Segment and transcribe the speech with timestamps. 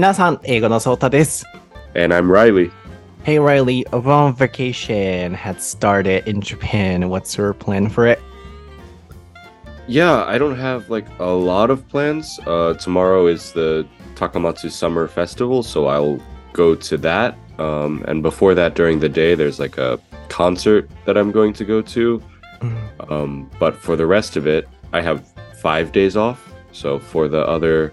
[0.00, 1.44] 皆さん、英語のソータです。
[1.94, 2.70] And I'm Reilly.
[3.22, 7.10] Hey Reilly, Obon vacation had started in Japan.
[7.10, 8.18] What's your plan for it?
[9.86, 12.40] Yeah, I don't have like a lot of plans.
[12.46, 16.18] Uh, tomorrow is the Takamatsu Summer Festival, so I'll
[16.54, 17.36] go to that.
[17.58, 21.64] Um, and before that, during the day, there's like a concert that I'm going to
[21.66, 22.22] go to.
[22.62, 23.12] Mm-hmm.
[23.12, 25.28] Um, but for the rest of it, I have
[25.60, 26.40] five days off.
[26.72, 27.92] So for the other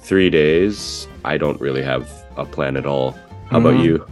[0.00, 3.14] three days, I don't really have a plan at all.
[3.50, 3.84] How about Mhm.
[3.84, 4.06] you?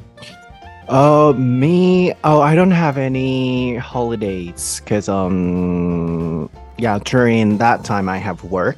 [0.89, 2.13] Oh, me?
[2.23, 6.49] Oh, I don't have any holidays because, um,
[6.79, 8.77] yeah, during that time I have work.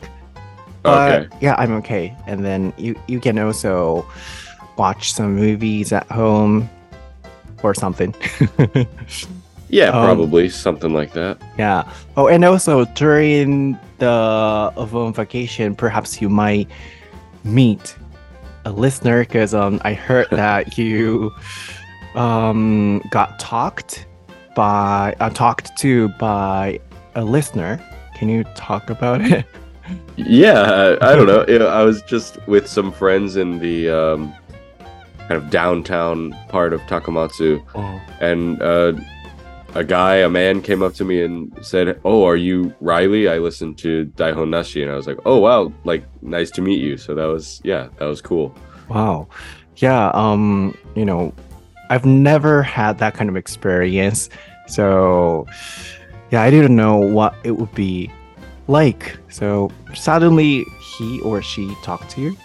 [0.85, 1.27] But Okay.
[1.41, 2.15] yeah, I'm okay.
[2.29, 4.07] And then you, you can also
[4.79, 6.71] watch some movies at home
[7.65, 8.15] or something.
[9.71, 11.37] Yeah, Um, probably something like that.
[11.59, 11.83] Yeah.
[12.17, 16.69] Oh, and also during the Obon vacation, perhaps you might
[17.45, 17.95] meet
[18.69, 21.35] a listener because um, I heard that you
[22.15, 24.07] um, got talked
[24.55, 26.81] by uh, talked to by
[27.15, 27.81] a listener.
[28.17, 29.45] Can you talk about it?
[30.17, 31.47] Yeah, I don't know.
[31.49, 34.35] You know, I was just with some friends in the um,
[35.21, 38.01] kind of downtown part of Takamatsu, Oh.
[38.21, 38.93] and uh,
[39.75, 43.29] a guy, a man, came up to me and said, "Oh, are you Reilly?
[43.29, 45.73] I listened to Daihon Nashi," and I was like, "Oh, wow!
[45.85, 48.55] Like, nice to meet you." So that was, yeah, that was cool.
[48.89, 49.29] Wow.
[49.77, 51.33] Yeah, um, you know,
[51.91, 54.29] I've never had that kind of experience.
[54.67, 55.47] So,
[56.31, 58.11] yeah, I didn't know what it would be
[58.67, 59.19] like.
[59.29, 60.65] So, suddenly
[60.97, 62.37] he or she talked to you.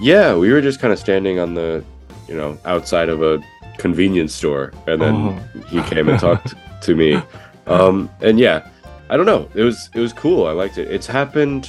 [0.00, 1.84] Yeah, we were just kind of standing on the,
[2.26, 3.42] you know, outside of a
[3.80, 5.38] convenience store, and then Oh.
[5.68, 7.20] he came and talked to me.
[7.66, 8.68] Um, and yeah,
[9.10, 9.48] I don't know.
[9.54, 10.46] It was it was cool.
[10.46, 10.88] I liked it.
[10.90, 11.68] It's happened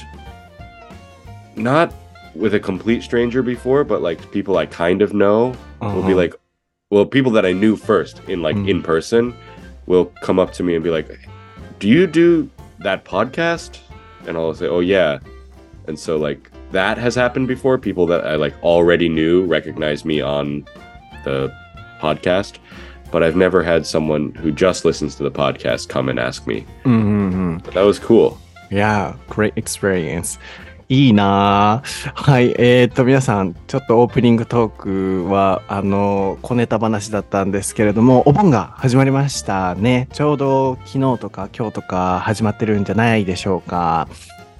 [1.56, 1.92] not
[2.34, 6.14] with a complete stranger before, but like people I kind of know will be Uh-huh.
[6.16, 6.34] like,
[6.90, 8.68] well, people that I knew first in like Mm.
[8.68, 9.34] in person
[9.86, 11.08] will come up to me and be like,
[11.78, 12.48] "Do you do
[12.80, 13.78] that podcast?"
[14.26, 15.18] And I'll say, "Oh yeah."
[15.88, 17.76] And so like that has happened before.
[17.78, 20.64] People that I like already knew recognize me on
[21.24, 21.52] the
[22.02, 22.58] podcast,
[23.12, 26.66] but I've never had someone who just listens to the podcast come and ask me.
[26.84, 27.58] Mm-hmm.
[27.58, 28.38] But that was cool.
[28.70, 30.38] Yeah, great experience.
[30.88, 40.08] いいなぁはい、えー、っと、皆さん、ちょっとオープニングトークは、あの、小ネタ話だったんですけれども、お盆が始まりましたね。
[40.12, 44.06] ちょうど昨日とか今日とか始まってるんじゃないでしょうか。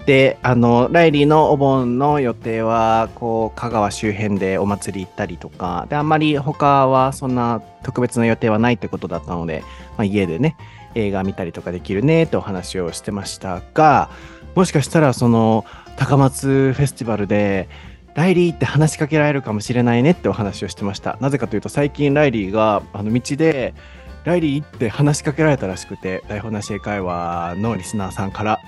[0.06, 9.62] で、あの、ライリーのお盆の予定は、こう、香川周辺でお祭り行ったりとか、で、あんまり他はそんな特別な予定はないってことだったので、
[9.96, 10.56] まあ、家でね、
[10.94, 14.10] 映画見たりとかできるねってお話をしてましたが、
[14.54, 15.64] もしかしたらその
[15.96, 17.68] 高松フェスティバルで
[18.14, 21.16] ライリーって話しかけられるかもしれないねってお話をしてました。
[21.20, 23.74] なぜかというと最近ライリーがあの道で
[24.24, 28.60] ライリーって話しかけられたらしくて台本なし英会話のリスナーさんから。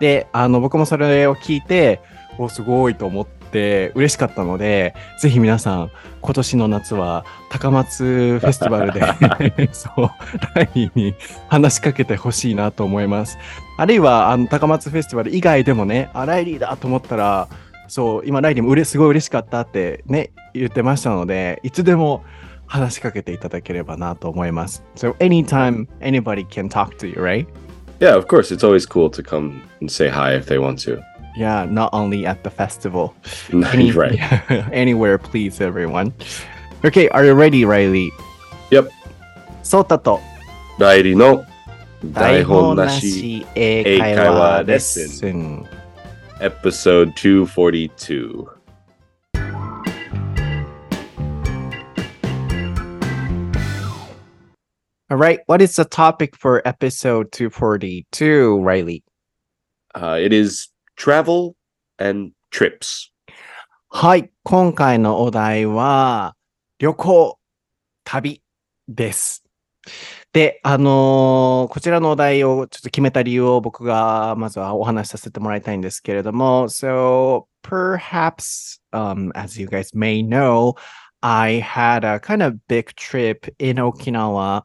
[0.00, 2.00] で、あの僕もそれを聞いて、
[2.38, 10.10] おすごいと思って嬉しかったので、ぜひ皆さん今年の夏は高松フェスティバルで そう
[10.54, 11.14] ライリーに
[11.48, 13.38] 話しかけてほしいなと思います。
[13.76, 17.48] あるいはあの高松フェスティバル以外でもね、あ、ライリーだと思ったら、
[17.88, 22.22] そう、今ライリーもうれすごい嬉しかったってね、言ってましたので、いつでも
[22.66, 24.84] 話しかけていただければなと思います。
[24.94, 27.46] So anytime anybody can talk to you, right?
[28.00, 28.52] Yeah, of course.
[28.52, 31.02] It's always cool to come and say hi if they want to.
[31.36, 33.14] Yeah, not only at the festival.
[33.52, 34.18] Any, right.
[34.72, 36.12] anywhere, please, everyone.
[36.84, 38.10] Okay, are you ready, Reilly?
[38.70, 38.88] Yep.
[39.62, 40.20] Sota to.
[40.78, 41.44] Reilly no.
[42.14, 45.66] 台本なし英会話レッスン
[46.38, 48.57] Episode 242
[55.10, 55.40] All right.
[55.46, 59.02] What is the topic for episode 242, Reilly?
[59.94, 60.68] Uh, it is
[60.98, 61.56] travel
[61.98, 63.10] and trips.
[63.88, 64.30] はい。
[64.42, 66.36] 今回のお題は、
[66.78, 67.38] 旅行、
[68.04, 68.42] 旅
[68.86, 69.44] です。
[70.34, 80.74] で、あのー、こちらのお題をちょっと決めた理由を僕がまずはお話しさせてもらいたいんですけれども、So, perhaps, um, as you guys may know,
[81.22, 84.62] I had a kind of big trip in Okinawa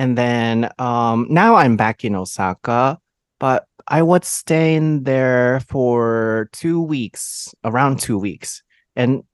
[0.00, 2.98] and then um, now I'm back in Osaka,
[3.38, 8.62] but I was staying there for two weeks, around two weeks.
[8.96, 9.24] And,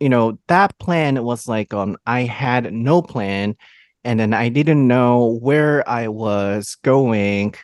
[0.00, 3.56] you know, that plan was like, um, I had no plan
[4.04, 7.54] and then I didn't know where I was going.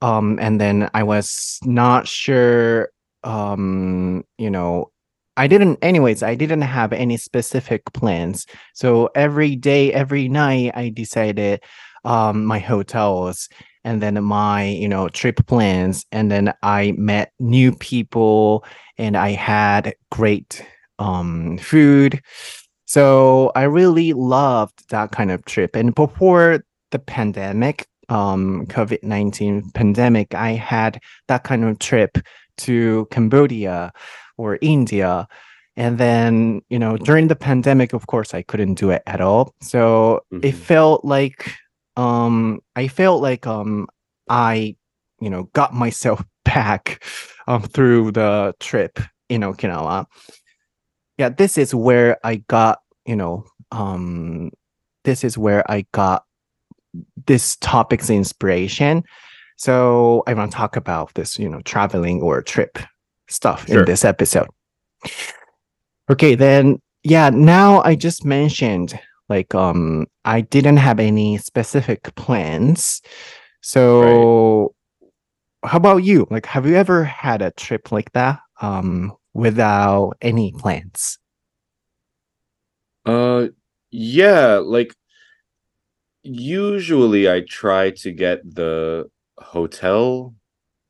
[0.00, 2.88] Um, and then I was not sure,
[3.22, 4.92] um, you know,
[5.36, 8.46] I didn't, anyways, I didn't have any specific plans.
[8.74, 11.62] So every day, every night, I decided
[12.04, 13.48] um, my hotels
[13.84, 16.04] and then my, you know, trip plans.
[16.10, 18.64] And then I met new people
[18.96, 20.64] and I had great
[20.98, 22.20] um, food.
[22.86, 25.76] So I really loved that kind of trip.
[25.76, 32.18] And before the pandemic, um, COVID 19 pandemic, I had that kind of trip
[32.58, 33.92] to Cambodia
[34.36, 35.26] or India.
[35.76, 39.54] And then, you know, during the pandemic, of course, I couldn't do it at all.
[39.60, 40.58] So it Mhm.
[40.58, 41.52] felt like
[41.96, 43.86] um I felt like um
[44.28, 44.76] I,
[45.20, 47.02] you know, got myself back
[47.46, 48.98] um through the trip
[49.28, 50.06] in Okinawa.
[51.18, 54.50] Yeah, this is where I got, you know, um
[55.04, 56.24] this is where I got
[57.26, 59.02] this topic's inspiration.
[59.56, 62.78] So I want to talk about this, you know, traveling or trip
[63.28, 63.80] stuff Sure.
[63.80, 64.48] in this episode.
[66.10, 73.02] Okay, then yeah, now I just mentioned like um I didn't have any specific plans.
[73.60, 74.74] So
[75.64, 76.26] how about you?
[76.30, 81.18] Like have you ever had a trip like that um without any plans?
[83.04, 83.48] Uh,
[83.90, 84.94] yeah, like
[86.22, 89.08] usually I try to get the
[89.38, 90.34] hotel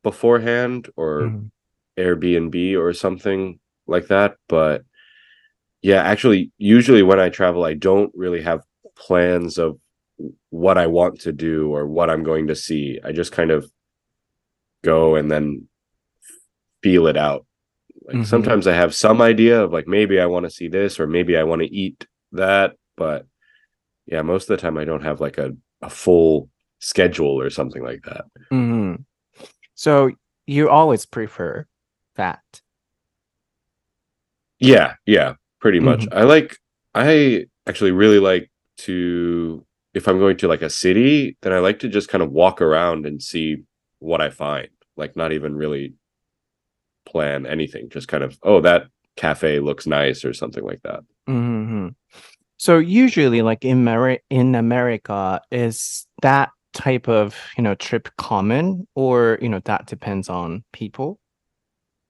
[0.03, 1.51] beforehand or Mhm.
[1.99, 4.37] Airbnb or something like that.
[4.49, 4.83] But
[5.83, 8.63] yeah, actually, usually when I travel, I don't really have
[8.97, 9.79] plans of
[10.51, 12.99] what I want to do or what I'm going to see.
[13.05, 13.71] I just kind of
[14.83, 15.69] go and then
[16.83, 17.47] feel it out.
[18.07, 18.27] Like Mhm.
[18.27, 21.37] sometimes I have some idea of like maybe I want to see this or maybe
[21.37, 23.27] I want to eat that, but
[24.07, 26.49] yeah, most of the time I don't have like a, a full
[26.79, 28.25] schedule or something like that.
[28.53, 29.05] Mhm.
[29.75, 30.11] So
[30.47, 31.67] you always prefer
[32.17, 32.61] that.
[34.59, 36.07] Yeah, yeah, pretty much.
[36.07, 36.17] Mhm.
[36.17, 36.57] I like
[36.95, 39.65] I actually really like to
[39.95, 42.61] if I'm going to like a city, then I like to just kind of walk
[42.61, 43.59] around and see
[43.99, 44.69] what I find.
[44.97, 45.95] Like not even really
[47.05, 48.87] plan anything, just kind of oh that
[49.17, 51.01] cafe looks nice or something like that.
[51.27, 51.89] hmm
[52.59, 58.87] So usually, like in Ameri- in America, is that type of you know trip common,
[58.95, 61.19] or you know that depends on people?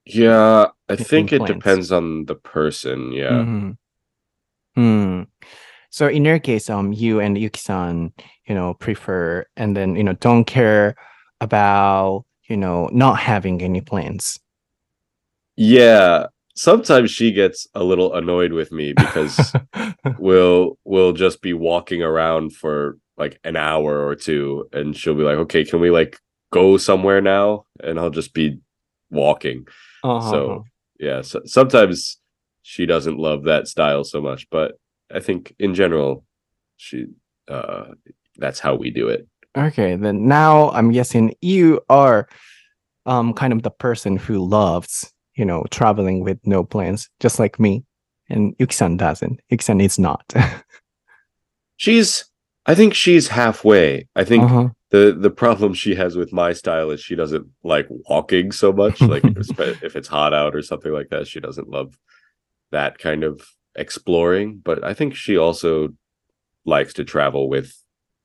[0.06, 3.12] Yeah, I think it depends on the person.
[3.12, 3.42] Yeah.
[3.42, 3.70] hmm
[4.76, 5.22] Hmm.
[5.90, 8.12] So in your case, um, you and Yuki-san,
[8.46, 10.94] you know, prefer and then you know don't care
[11.40, 14.38] about you know not having any plans.
[15.56, 16.26] Yeah.
[16.54, 19.52] Sometimes she gets a little annoyed with me because
[20.18, 25.22] we'll we'll just be walking around for like an hour or two and she'll be
[25.22, 26.18] like, "Okay, can we like
[26.52, 28.58] go somewhere now?" And I'll just be
[29.10, 29.66] walking.
[30.02, 30.30] Uh-huh.
[30.30, 30.64] So,
[30.98, 32.18] yeah, so, sometimes
[32.62, 34.72] she doesn't love that style so much, but
[35.12, 36.24] I think in general
[36.76, 37.06] she
[37.48, 37.86] uh
[38.36, 39.26] that's how we do it.
[39.56, 42.28] Okay, then now I'm guessing you are
[43.06, 47.60] um kind of the person who loves, you know, traveling with no plans, just like
[47.60, 47.84] me.
[48.28, 49.40] And Yuki-san doesn't.
[49.50, 50.24] Yuki-san is not.
[51.76, 52.24] She's
[52.66, 54.08] I think she's halfway.
[54.16, 54.68] I think uh-huh.
[54.96, 59.00] The the problem she has with my style is she doesn't like walking so much
[59.00, 59.24] like
[59.82, 61.98] if it's hot out or something like that she doesn't love
[62.70, 63.40] that kind of
[63.74, 65.88] exploring but i think she also
[66.64, 67.72] likes to travel with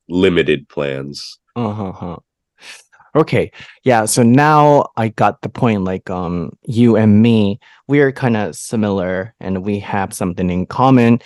[0.10, 2.18] limited plans Uh-huh.
[3.14, 3.52] Okay.
[3.84, 8.56] Yeah, so now I got the point like um you and me, we're kind of
[8.56, 11.20] similar and we have something in common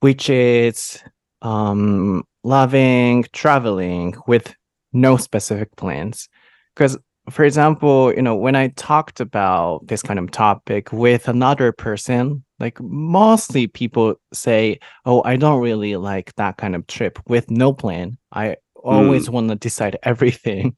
[0.00, 1.02] which is
[1.42, 4.54] um loving traveling with
[4.92, 6.28] no specific plans.
[6.76, 6.96] Cuz
[7.30, 12.42] for example, you know, when I talked about this kind of topic with another person,
[12.58, 17.72] like mostly people say, "Oh, I don't really like that kind of trip with no
[17.72, 18.18] plan.
[18.32, 19.32] I always mm.
[19.32, 20.76] want to decide everything."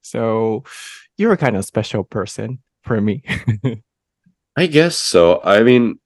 [0.00, 0.64] So
[1.18, 3.22] you're a kind of special person for me.
[4.56, 5.98] i guess so i mean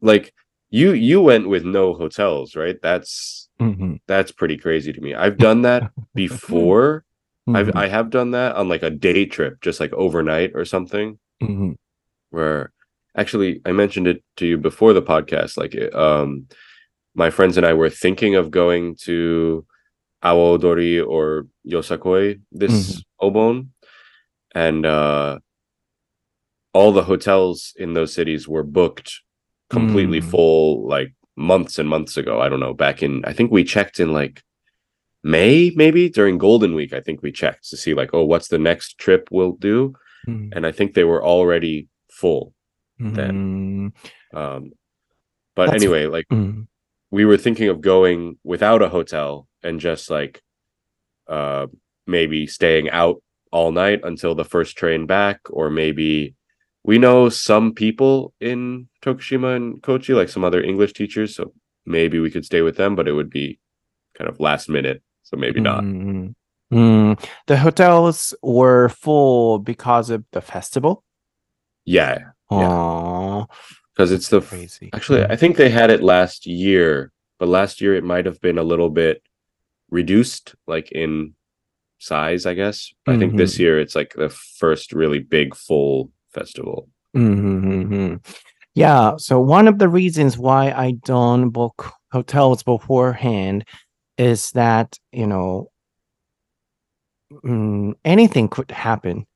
[0.00, 0.32] like
[0.70, 5.14] you you went with no hotels right that's Mhm, that's pretty crazy to me.
[5.14, 7.04] I've done that before.
[7.48, 10.64] I've mhm, i have done that on like a day trip just like overnight or
[10.64, 11.18] something.
[11.42, 11.76] Mhm,
[12.30, 12.72] where
[13.16, 15.56] actually I mentioned it to you before the podcast.
[15.56, 16.48] Like, um,
[17.14, 19.64] my friends and I were thinking of going to
[20.22, 23.68] Awa Odori or Yosakoi this Obon,
[24.54, 25.38] and uh,
[26.72, 29.20] all the hotels in those cities were booked
[29.70, 30.30] completely Mm.
[30.30, 32.40] full, like months and months ago.
[32.40, 32.74] I don't know.
[32.74, 34.42] Back in, I think we checked in like
[35.22, 36.92] May, maybe during Golden Week.
[36.92, 39.94] I think we checked to see like, oh, what's the next trip we'll do
[40.26, 40.50] mhm.
[40.54, 42.52] and I think they were already full.
[42.98, 43.92] then.
[44.32, 44.72] Mm, Um,
[45.54, 46.66] but That's- anyway, like mm,
[47.10, 50.42] we were thinking of going without a hotel and just like
[51.28, 51.66] uh
[52.06, 56.35] maybe staying out all night until the first train back or maybe
[56.86, 61.52] we know some people in Tokushima and Kochi like some other English teachers so
[61.84, 63.58] maybe we could stay with them but it would be
[64.16, 66.34] kind of last minute so maybe not mm,
[66.72, 67.28] mm.
[67.46, 71.02] The hotels were full because of the festival.
[71.84, 72.18] yeah
[72.50, 73.44] Yeah.
[73.92, 74.90] Because it's the crazy.
[74.92, 75.24] Actually.
[75.24, 78.62] I think they had it last year, but last year it might have been a
[78.72, 79.22] little bit
[79.90, 81.34] reduced, like in
[81.98, 82.92] size, I guess.
[83.06, 83.58] I think this Mhm.
[83.64, 86.88] year it's like the first really big full festival.
[87.16, 88.16] Mm-hmm.
[88.74, 89.16] Yeah.
[89.16, 93.64] So one of the reasons why I don't book hotels beforehand
[94.18, 95.70] is that, you know,
[97.32, 99.26] mm, anything could happen.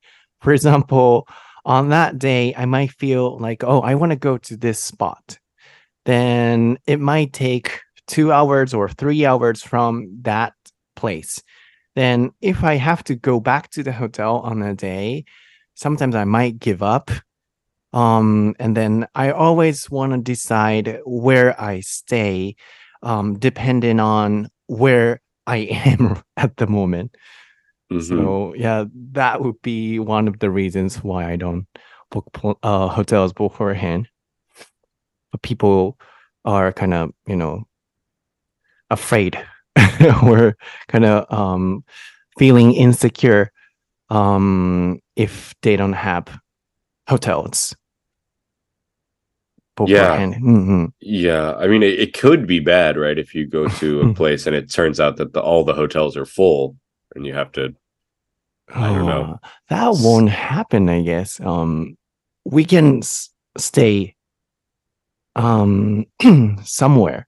[0.42, 1.26] For example,
[1.64, 5.38] on that day, I might feel like, oh, I want to go to this spot.
[6.04, 10.54] Then it might take two hours or three hours from that
[10.96, 11.42] place.
[11.94, 15.24] Then if I have to go back to the hotel on a day,
[15.80, 17.10] sometimes I might give up
[17.92, 22.54] um and then i always want to decide where i stay
[23.02, 25.56] um depending on where i
[25.90, 27.16] am at the moment.
[27.90, 28.02] Mhm.
[28.08, 31.66] so yeah that would be one of the reasons why i don't
[32.12, 32.26] book
[32.62, 34.06] uh hotels beforehand.
[35.32, 35.98] But people
[36.44, 37.64] are kind of you know
[38.90, 39.38] afraid.
[40.24, 40.56] Or
[40.88, 41.84] kind of um
[42.38, 43.50] feeling insecure
[44.10, 46.38] um if they don't have
[47.08, 47.74] hotels
[49.76, 50.34] beforehand.
[50.42, 50.92] Mhm.
[51.00, 53.18] Yeah, I mean, it, it could be bad, right?
[53.18, 56.16] If you go to a place and it turns out that the, all the hotels
[56.16, 56.76] are full
[57.14, 57.74] and you have to.
[58.72, 59.22] I don't know.
[59.42, 61.40] Uh, that won't happen, I guess.
[61.40, 61.96] Um,
[62.44, 64.14] we can s- stay
[65.36, 66.06] um
[66.64, 67.26] somewhere.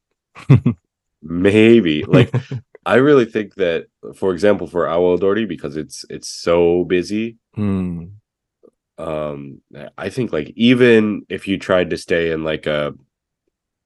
[1.22, 2.32] Maybe like
[2.84, 8.12] I really think that, for example, for Awa Odori, because it's it's so busy, Mm.
[8.98, 9.60] um
[9.98, 12.92] i think like even if you tried to stay in like a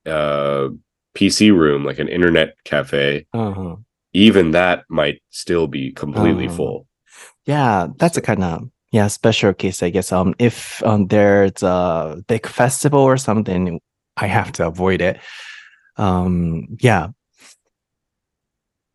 [0.06, 0.68] uh
[1.16, 3.76] pc room like an internet cafe Uh-huh.
[4.12, 6.56] even that might still be completely Uh-huh.
[6.56, 6.86] full
[7.46, 10.10] Yeah, that's a kind of yeah special case, I guess.
[10.12, 13.80] Um, if um there's a big festival or something,
[14.16, 15.18] I have to avoid it.
[15.96, 17.08] Um, yeah,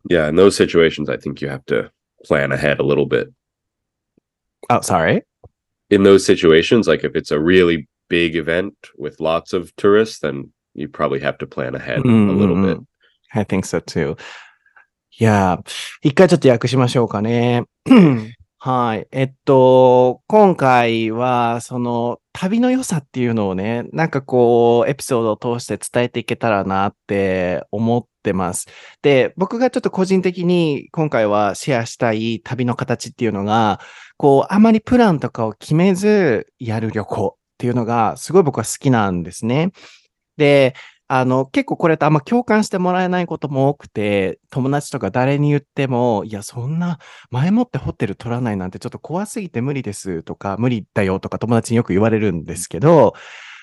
[0.09, 1.89] yeah in those situations i think you have to
[2.25, 3.27] plan ahead a little bit
[4.69, 5.23] oh, sorry.
[5.89, 10.51] in those situations like if it's a really big event with lots of tourists then
[10.73, 12.87] you probably have to plan ahead a little bit うんうんうん
[13.33, 14.17] I think so too.
[15.19, 17.65] いやー、一回ちょっと訳しましょうかね。
[18.64, 19.08] はい。
[19.10, 28.68] えっと、今回は、その、旅の良さっていうのをね、なんかこう、エピソードを通して伝えていけたらなって思ってます。
[29.02, 33.80] で、僕がちょっと個人的に今回はシェアしたい旅の形っていうのが、
[34.16, 39.72] こう、あまりプランとかを決めずやる旅行っていうのが、すごい僕は好きなんですね。
[40.36, 40.74] で、
[41.14, 47.00] あの、結構これとあんま共感してもらえないことも多くて、友達とか誰に言っても、いや、そんな
[47.30, 53.12] 前もってホテル取らないなんてちょっと怖すぎて無理ですとか、無理だよとか友達によく言われるんですけど、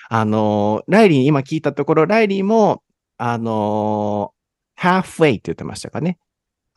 [0.08, 2.84] あの、ライリー今聞いたところ、ライリーも、
[3.16, 4.30] あの、
[4.78, 6.18] halfway って言ってましたかね。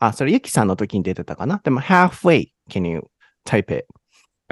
[0.00, 1.60] あ、それユキさんの時に出てたかな。
[1.62, 3.04] でも halfway, can you
[3.46, 3.86] type it?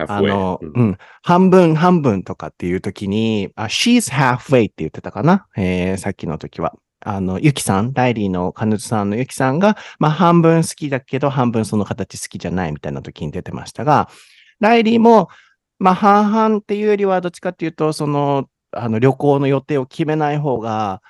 [0.09, 5.47] あの、うんうん、半分半分とかっていう時に、あ、she's halfway って言ってたかな？
[5.57, 6.75] えー、さっきの時は。
[7.05, 14.09] あの、ゆきさん、ライリーの彼女さんのゆきさんが、まあ半分好きだけど半分その形好きじゃないみたいな時に出てましたが、
[14.61, 15.29] ライリーも、
[15.81, 21.03] まあ半々っていうよりはどっちかっていうと、その、あの旅行の予定を決めない方が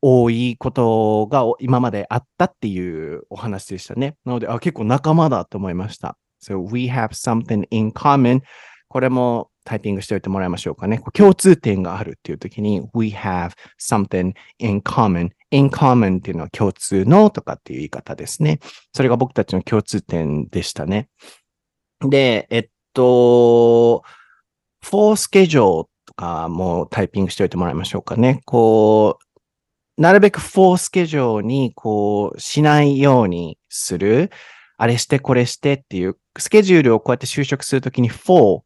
[0.00, 4.16] 多いことがお今まであったっていうお話でしたね。
[4.24, 6.16] なので、あ、結構仲間だと思いました。
[6.42, 8.42] So we have something in common.
[8.88, 11.02] これもタイピングしておいてもらいましょうかね。
[11.12, 15.30] 共通点があるっていう時に we have something in common.
[15.50, 18.60] in common っていうのは共通のとかっていう言い方ですね。
[18.92, 21.08] それが僕たちの共通点でしたね。
[22.00, 24.02] で、えっと、
[24.82, 28.40] for schedule とかもタイピングしておいてもらいましょうかね。
[28.44, 34.30] こう、なるべく for schedule にこうしないようにする。
[34.76, 38.62] あれしてこれしてっていう、スケジュールをこうやって就職するときに for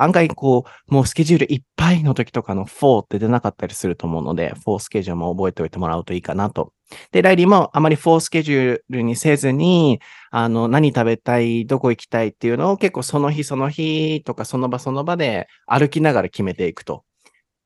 [0.00, 6.72] 案外こう、もうスケジュールいっぱいの時とかの for って出なかったりすると思うので、for スケジュールも覚えておいてもらうといいかなと。
[7.10, 10.00] で、ライリーもあまり for スケジュールにせずに、
[10.30, 17.04] あの、何食べたい、どこ行きたいっていうのを結構その日その日とかその場その場で歩きながら決めていくと。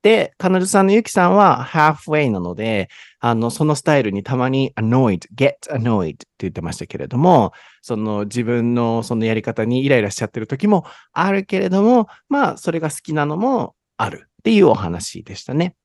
[0.03, 2.89] で、彼女さんのゆきさんは halfway なので、
[3.21, 15.77] あの、そのスタイルにたまに annoyed, get annoyed って言ってましたけれども、その自分のそのやり方にイライラしちゃってる時もあるけれども、まあ、それが好きなのもあるっていうお話でしたね。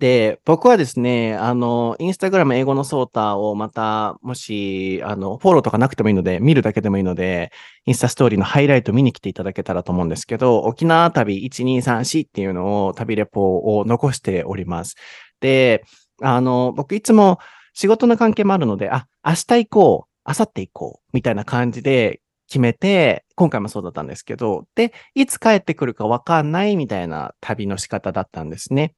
[0.00, 7.52] で、僕はですね、あの、インスタグラム英語のソータをまた、もし、あの、フォローとかなくてもいいので、見るだけでもいいので、
[7.86, 14.96] インスタストーリーのハイライト見に来ていただけたらと思うんですけど、沖縄旅1234っていうのを旅レポを残しております。
[15.40, 15.84] で、
[16.20, 17.38] あの、僕いつも
[17.72, 28.94] 仕事の関係もあるので、あ、明日行こう、明後日行こう、みたいな感じで決めて、今回もそうだったんですけど、で、いつ帰ってくるかわかんないみたいな旅の仕方だったんですね。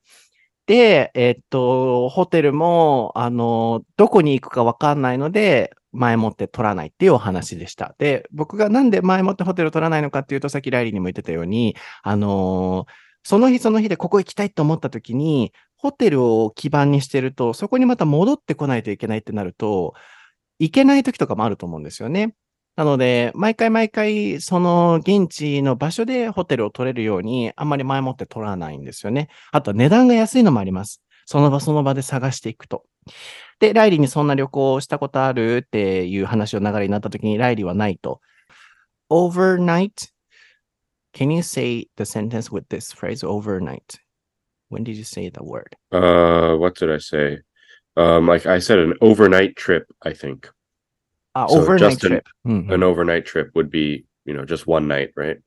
[0.67, 7.95] で、えっと、ホテルも、あの、どこに行くかわかんないので、前もって取らないっていうお話でした。
[7.99, 12.87] で、僕がなんで前もってホテル取らないのかっていうと、さっきライリーにも言ってたように、あの、
[13.23, 19.95] その日その日でここ行きたいと思った時に、ホテルを基盤にしてると、そこにまた戻ってこないといけないってなると、
[20.59, 22.35] 行けない時とかもあると思うんですよね。
[22.77, 29.29] なので、毎回毎回、その現地の場所でホテルを取れるように、あんまり前もって取らないんですよね。
[29.51, 31.03] あと、値段が安いのもあります。
[31.25, 32.85] その場その場で探していくと。
[33.61, 38.21] で、ライリーにそんな旅行をしたことあるっていう話を流れになった時に、ライリーはないと。
[39.11, 40.11] overnight.
[41.15, 43.99] Can you say the sentence with this phrase overnight?
[44.69, 45.77] When did you say the word?
[45.93, 47.39] Uh, what did I say?
[47.97, 49.87] Um, like I said, an overnight trip.
[50.03, 50.51] I think
[51.37, 52.25] Uh, So overnight an- trip.
[52.47, 55.39] うんうん an overnight trip would be, you know, just one night, right?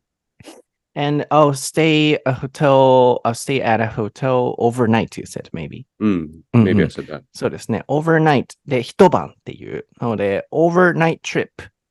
[0.96, 5.86] And oh, stay a hotel, uh, stay at a hotel overnight, you said maybe.
[6.02, 7.24] Mm, うんうん maybe I said that.
[7.34, 7.84] そうですね。
[7.88, 9.86] overnight で一晩っていう。
[10.00, 11.50] なので、overnight trip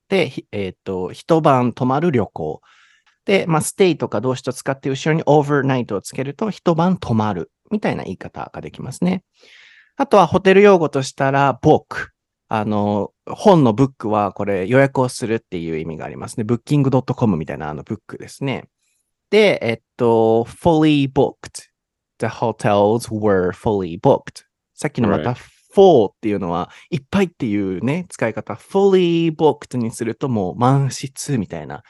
[0.08, 2.60] で、ひえっ、と、一晩泊まる旅行。
[3.24, 9.22] で、まあ、stay とか動詞と使って後ろに overnight をつけると一晩泊まるみたいな言い方ができますね。
[9.96, 12.08] あとはホテル用語としたら book。
[12.48, 16.44] あの、本のブックはこれ予約をするっていう意味がありますね。
[16.44, 18.64] booking.com みたいなあのブックですね。
[19.30, 21.68] で、えっと、fully booked.
[22.18, 24.44] The hotels were fully booked.
[24.74, 25.36] さっきのまた
[25.74, 28.54] full っていうのは、いっぱいっていうね、使い方。
[28.54, 31.82] fully booked にするともう満室みたいな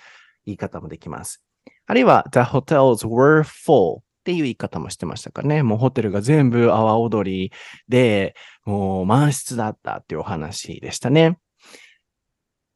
[0.44, 1.42] 言い方もできます。
[1.86, 5.62] あるいは、the hotels were full っていう言い方もしてましたかね。
[5.62, 7.52] もうホテルが全部阿波踊り
[7.88, 11.38] で、もう満室だったっていうお話でしたね。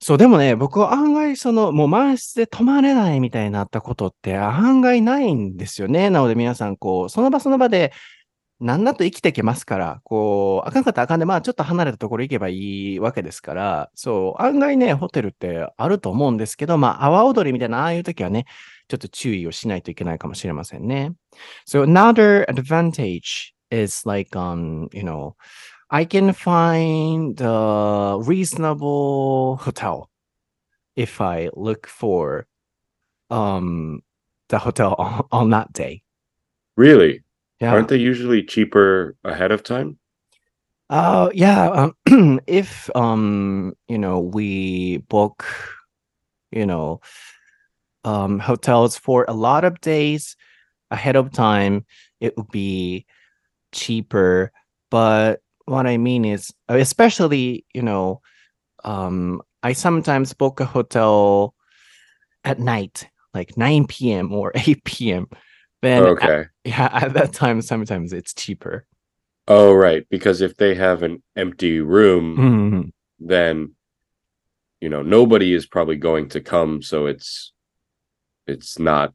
[0.01, 6.11] そう、でもね、僕は案外その、もう満室で泊まれないみたいになったことって案外ないんですよね。
[6.11, 7.93] なので皆さん、こう、その場その場で、
[8.59, 18.47] なんだと生きていけますから、こう、あかんかったらあかんで、まあちょっと離れたところ行けばいいわけですから、そう、案外ね、ホテルってあると思うんですけど、まあ、阿波踊りみたいな、ああいう時はね、
[18.88, 21.14] ちょっと注意をしないといけないかもしれませんね。
[21.68, 25.36] So another advantage is like, um, you know,
[25.90, 30.10] I can find a reasonable hotel
[30.96, 32.48] if I look for
[33.30, 34.02] um
[34.50, 36.02] the hotel on, on that day.
[36.78, 37.24] Really?
[37.60, 37.74] Yeah.
[37.74, 39.98] Aren't they usually cheaper ahead of time?
[40.90, 41.92] Uh, yeah.
[42.08, 45.46] Um, if um, you know, we book,
[46.52, 47.02] you know,
[48.05, 50.37] um, hotels for a lot of days
[50.91, 51.85] ahead of time,
[52.21, 53.07] it would be
[53.73, 54.53] cheaper.
[54.91, 58.21] But what I mean is, uh, especially, you know,
[58.85, 61.55] um, I sometimes book a hotel
[62.45, 64.33] at night, like 9 p.m.
[64.33, 65.29] or 8 p.m.
[65.81, 66.45] Then, at- okay.
[66.65, 68.87] yeah, at that time, sometimes it's cheaper.
[69.49, 70.07] Oh, right.
[70.11, 72.93] Because if they have an empty room, Mhm.
[73.19, 73.75] then
[74.81, 76.83] you know nobody is probably going to come.
[76.83, 77.53] So it's
[78.47, 79.13] it's not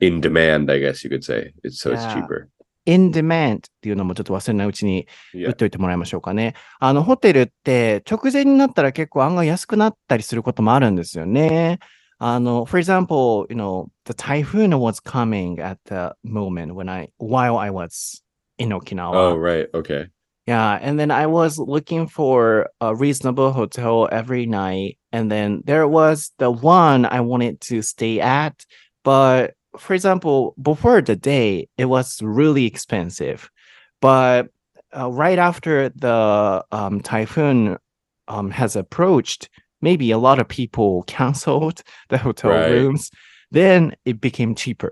[0.00, 0.70] in demand.
[0.70, 1.52] I guess you could say.
[1.62, 2.48] It's so it's cheaper.
[2.86, 6.54] in demand っていうのもちょっと忘れないうちに言.っといてもらいましょうかね。
[6.78, 11.80] あの、ホテルって直前になったら結構案外安くなったりすることもあるんですよね。
[12.18, 18.22] あの、for example, you know, the typhoon was coming at the moment when I, while I was
[18.56, 19.14] in Okinawa.
[19.14, 19.68] Oh, right.
[19.74, 20.08] Okay.
[20.47, 25.87] Yeah, and then I was looking for a reasonable hotel every night, and then there
[25.87, 28.65] was the one I wanted to stay at,
[29.03, 33.49] but for example, before the day, it was really expensive,
[34.01, 34.47] but
[34.97, 37.77] uh, right after the um, typhoon
[38.27, 39.47] um, has approached,
[39.81, 42.69] maybe a lot of people canceled the hotel Right.
[42.71, 43.09] rooms.
[43.51, 44.91] Then it became cheaper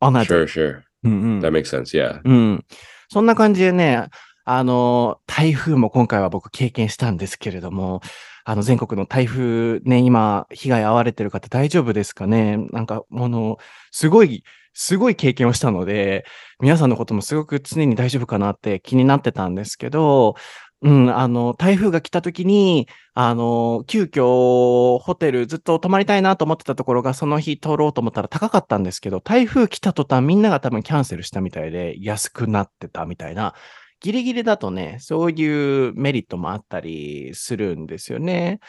[0.00, 0.50] on that Sure, day.
[0.52, 0.82] sure.
[1.04, 1.92] うんうん That makes sense.
[1.96, 2.20] Yeah.
[2.24, 2.64] うん。
[3.10, 4.08] そんな感じでね、
[4.51, 8.01] あの、台風も今回は僕経験したんですけれども、
[8.45, 12.57] あの、全国の台風ね、今、被害遭われてる方大丈夫ですかね？
[12.71, 13.59] なんか、あの、
[13.91, 16.25] すごいすごい経験をしたので、
[16.59, 20.33] 皆さんのこともすごく常に大丈夫かなって気になってたんですけど、
[20.81, 33.53] うん、あの、台風が来た時に、あの、急遽ホテルずっと泊まりたいなと思ってたところが、その日通ろうと思ったら高かったんですけど、台風来た途端みんなが多分キャンセルしたみたいで、安くなってたみたいな、
[34.00, 38.60] ギリギリだとね、そういうメリットもあったりするんですよね。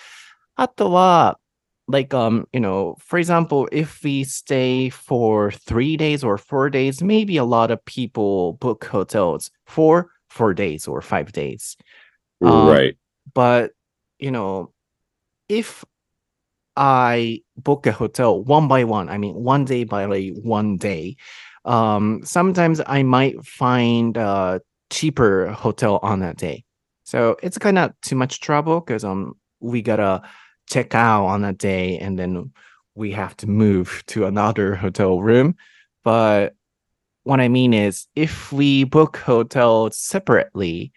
[0.56, 1.40] あとは、
[1.88, 7.38] like um you know for example if we stay for three days or four days maybe
[7.38, 11.78] a lot of people book hotels for four days or five days
[12.42, 12.98] Um, right.
[13.34, 13.72] but
[14.18, 14.74] you know
[15.48, 15.86] if
[16.76, 21.16] i book a hotel one by one i mean one day by like one day
[21.66, 24.60] um sometimes i might find a
[24.91, 26.65] cheaper hotel on that day
[27.05, 30.23] so it's kind of too much trouble because um we gotta
[30.69, 32.53] check out on that day and then
[32.95, 35.55] we have to move to another hotel room
[36.05, 36.55] but
[37.23, 40.93] what i mean is if we book hotels separately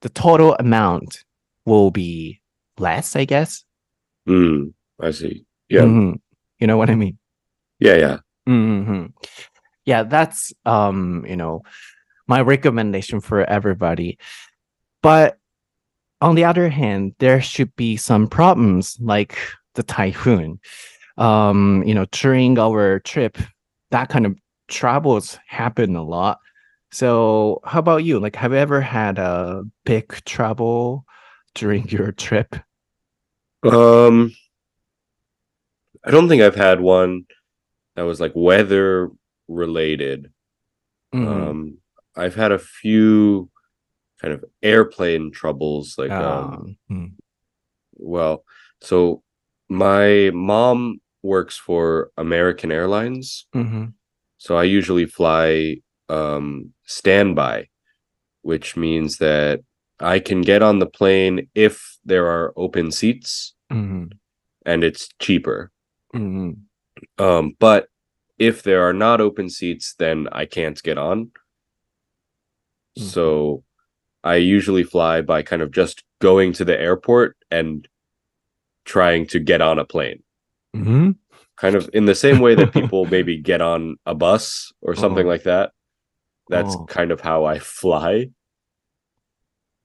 [0.00, 1.24] the total amount
[1.66, 2.40] will be
[2.78, 3.64] less i guess
[4.28, 5.44] Mm, I see.
[5.68, 5.82] Yeah.
[5.82, 6.20] Mhm.
[6.60, 7.18] you know what i mean
[7.80, 7.96] Yeah.
[7.96, 8.18] Yeah.
[8.46, 9.06] hmm
[9.84, 11.62] Yeah, that's um, you know,
[12.26, 14.18] my recommendation for everybody.
[15.02, 15.38] But
[16.20, 19.36] on the other hand, there should be some problems like
[19.74, 20.60] the typhoon.
[21.18, 23.38] Um, you know, during our trip,
[23.90, 24.36] that kind of
[24.68, 26.38] troubles happen a lot.
[26.90, 28.20] So, how about you?
[28.20, 31.04] Like, have you ever had a big trouble
[31.54, 32.54] during your trip?
[33.64, 34.32] Um,
[36.04, 37.24] I don't think I've had one
[37.96, 39.10] that was like weather
[39.48, 40.32] related.
[41.14, 41.26] Mhm.
[41.26, 41.78] Um,
[42.16, 43.50] I've had a few
[44.20, 47.12] kind of airplane troubles, like um, Um, mm,
[47.94, 48.44] well,
[48.80, 49.22] so
[49.68, 53.94] my mom works for American Airlines, mhm,
[54.38, 55.76] so I usually fly
[56.08, 57.68] um standby,
[58.42, 59.60] which means that
[60.00, 64.10] I can get on the plane if there are open seats mhm,
[64.66, 65.70] and it's cheaper.
[66.14, 66.56] mhm.
[67.18, 67.88] Um, but
[68.38, 71.30] if there are not open seats, then I can't get on.
[72.98, 73.02] Mhm.
[73.02, 73.64] So
[74.24, 77.88] I usually fly by kind of just going to the airport and
[78.84, 80.22] trying to get on a plane.
[80.76, 81.16] Mhm.
[81.56, 85.20] Kind of in the same way that people maybe get on a bus or something
[85.26, 85.28] Uh-huh.
[85.34, 85.72] like that.
[86.48, 86.84] That's Oh.
[86.86, 88.30] kind of how I fly.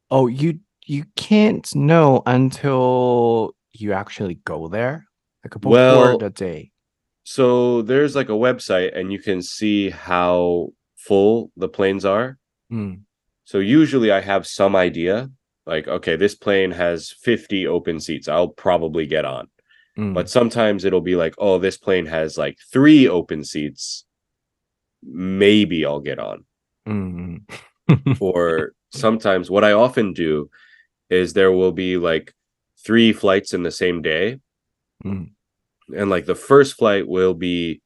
[0.10, 5.06] Oh, you you can't know until you actually go there,
[5.44, 6.72] like before Well- the day.
[7.24, 12.38] So there's like a website and you can see how full the planes are.
[12.72, 13.02] Mm,
[13.46, 15.30] So usually I have some idea
[15.66, 18.28] like okay, this plane has 50 open seats.
[18.28, 19.48] I'll probably get on.
[19.98, 24.06] mm, But sometimes it'll be like, oh, this plane has like 3 open seats.
[25.04, 26.46] Maybe I'll get on.
[26.88, 27.42] mm,
[28.22, 30.50] Or sometimes what I often do
[31.10, 32.34] is there will be like
[32.86, 34.40] 3 flights in the same day
[35.06, 35.30] mm,
[35.96, 37.82] and like the first flight will be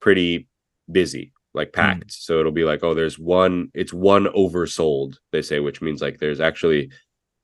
[0.00, 0.48] pretty
[0.90, 2.12] busy like packed.
[2.12, 6.18] So it'll be like oh there's one it's one oversold they say which means like
[6.18, 6.90] there's actually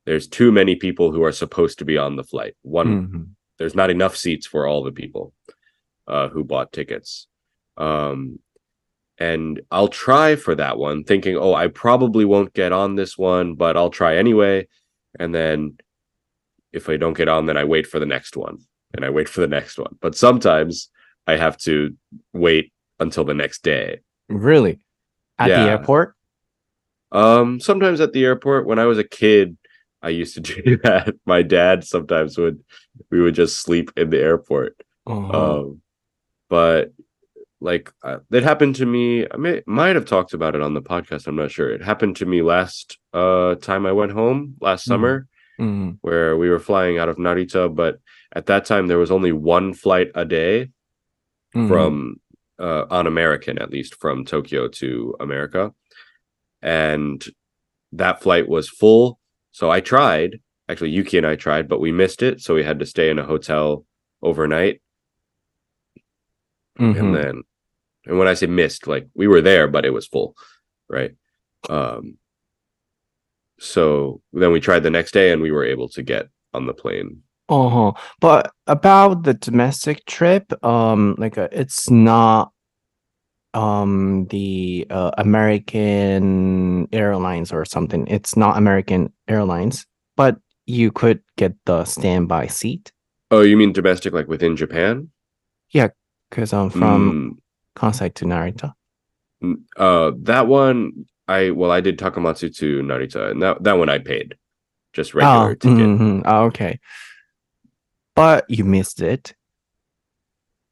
[0.06, 2.54] there's too many people who are supposed to be on the flight.
[2.62, 5.32] One mhm, there's not enough seats for all the people
[6.06, 7.26] uh who bought tickets.
[7.76, 8.38] Um
[9.18, 13.54] and I'll try for that one thinking oh I probably won't get on this one
[13.54, 14.68] but I'll try anyway.
[15.18, 15.78] And then
[16.72, 18.58] if I don't get on then I wait for the next one
[18.94, 19.96] and I wait for the next one.
[20.00, 20.90] But sometimes
[21.26, 21.96] I have to
[22.32, 24.80] wait until the next day Really?
[25.38, 26.14] At the airport?
[27.12, 29.56] um sometimes at the airport when I was a kid
[30.02, 32.62] I used to do that my dad sometimes would
[33.10, 35.38] we would just sleep in the airport Uh-huh.
[35.38, 35.82] um
[36.48, 36.92] but
[37.60, 40.82] like uh, it happened to me i may might have talked about it on the
[40.82, 44.84] podcast i'm not sure it happened to me last uh time i went home last
[44.86, 44.90] Mhm.
[44.90, 45.26] summer
[45.60, 48.00] Mm, where we were flying out of narita but
[48.34, 50.70] at that time there was only one flight a day
[51.54, 52.16] mhm, from
[52.58, 55.72] uh on american at least from tokyo to america.
[56.60, 57.24] And
[57.92, 59.18] that flight was full.
[59.52, 60.40] So i tried.
[60.68, 62.40] Actually yuki and i tried but we missed it.
[62.40, 63.84] So we had to stay in a hotel
[64.22, 64.80] overnight.
[66.78, 66.98] Mhm.
[66.98, 67.42] and then
[68.06, 70.34] and when i say missed like we were there but it was full
[70.88, 71.12] right?
[71.68, 72.16] Um
[73.58, 76.74] so then we tried the next day and we were able to get on the
[76.74, 77.92] plane Uh-huh.
[78.20, 82.52] But about the domestic trip, um, like uh, it's not
[83.54, 88.06] um the uh, American Airlines or something.
[88.06, 92.92] It's not American Airlines, but you could get the standby seat
[93.32, 95.10] oh you mean domestic like within japan
[95.70, 95.88] Yeah,
[96.30, 97.38] because I'm from Mm,
[97.76, 98.72] Kansai to Narita?
[99.76, 103.98] Uh, that one, I well, I did Takamatsu to Narita, and that that one I
[103.98, 104.36] paid,
[104.92, 105.94] just regular oh, ticket.
[105.98, 106.78] mhm, oh, okay.
[108.14, 109.34] But you missed it.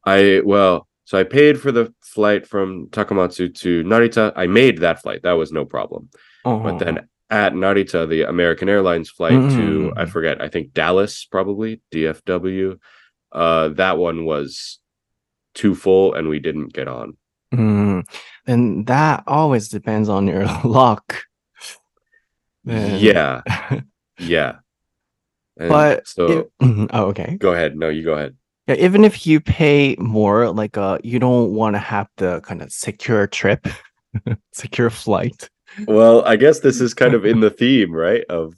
[0.05, 4.33] I well, so I paid for the flight from Takamatsu to Narita.
[4.37, 5.23] I made that flight.
[5.23, 6.09] That was no problem.
[6.45, 6.63] Uh-huh.
[6.63, 11.81] But then at Narita, the American Airlines flight to I forget, I think Dallas probably
[11.93, 12.79] DFW.
[13.33, 14.79] Uh, that one was
[15.55, 17.17] too full, and we didn't get on.
[17.55, 18.05] Mm,
[18.47, 21.23] and that always depends on your luck.
[22.65, 23.43] Then- Yeah,
[24.19, 24.57] yeah.
[25.61, 27.37] And But so if- oh, okay.
[27.39, 27.77] go ahead.
[27.77, 28.35] No, you go ahead.
[28.67, 32.63] Yeah, even if you pay more, like uh, you don't want to have the kind
[32.63, 33.69] of secure trip,
[34.53, 35.51] secure flight.
[35.87, 38.25] Well, I guess this is kind of in the theme, right?
[38.29, 38.55] Of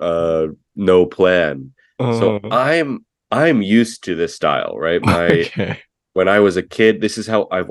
[0.00, 1.72] uh no plan.
[2.00, 5.02] So Uh, I'm I'm used to this style, right?
[5.02, 5.80] My okay.
[6.12, 7.70] when I was a kid, this is how I've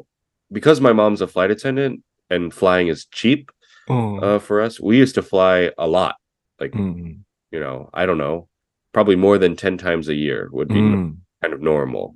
[0.51, 3.51] because my mom's a flight attendant and flying is cheap
[3.89, 4.79] Uh, uh for us.
[4.79, 6.15] We used to fly a lot.
[6.59, 7.19] Like, mm,
[7.53, 8.49] you know, I don't know,
[8.93, 12.15] probably more than 10 times a year would be mm, kind of normal.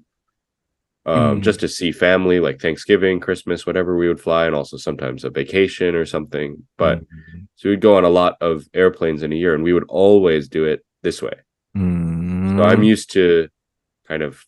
[1.05, 1.43] Um, Mm.
[1.43, 5.29] just to see family, like Thanksgiving, Christmas, whatever we would fly, and also sometimes a
[5.29, 6.67] vacation or something.
[6.77, 9.71] But mm, so we'd go on a lot of airplanes in a year, and we
[9.73, 11.35] would always do it this way.
[11.77, 13.47] mm, So I'm used to
[14.07, 14.43] kind of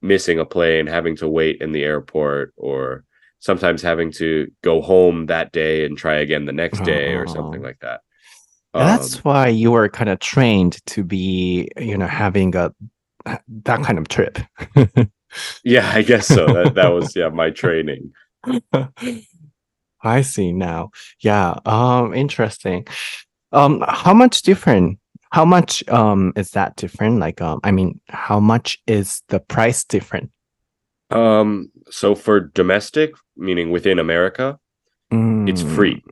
[0.00, 3.04] missing a plane, having to wait in the airport, or
[3.38, 7.60] sometimes having to go home that day and try again the next day or something
[7.60, 7.64] Oh.
[7.64, 8.00] like that.
[8.78, 12.72] And that's Um, why you were kind of trained to be, you know, having a
[13.64, 14.38] that kind of trip.
[15.64, 16.52] yeah, I guess so.
[16.52, 18.12] That that was yeah my training.
[20.02, 20.90] I see now.
[21.20, 21.58] Yeah.
[21.64, 22.86] Um, interesting.
[23.52, 24.98] Um, how much different?
[25.30, 27.18] How much um is that different?
[27.20, 30.30] Like, um, I mean, how much is the price different?
[31.10, 34.58] Um, so for domestic, meaning within America,
[35.46, 35.74] it's Mm.
[35.76, 36.02] free.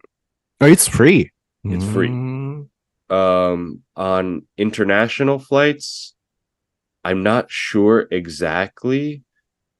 [0.61, 1.31] Oh, it's free.
[1.65, 2.09] It's free.
[2.09, 2.69] Mm.
[3.11, 6.15] Um, on international flights,
[7.05, 9.25] I'm not sure exactly,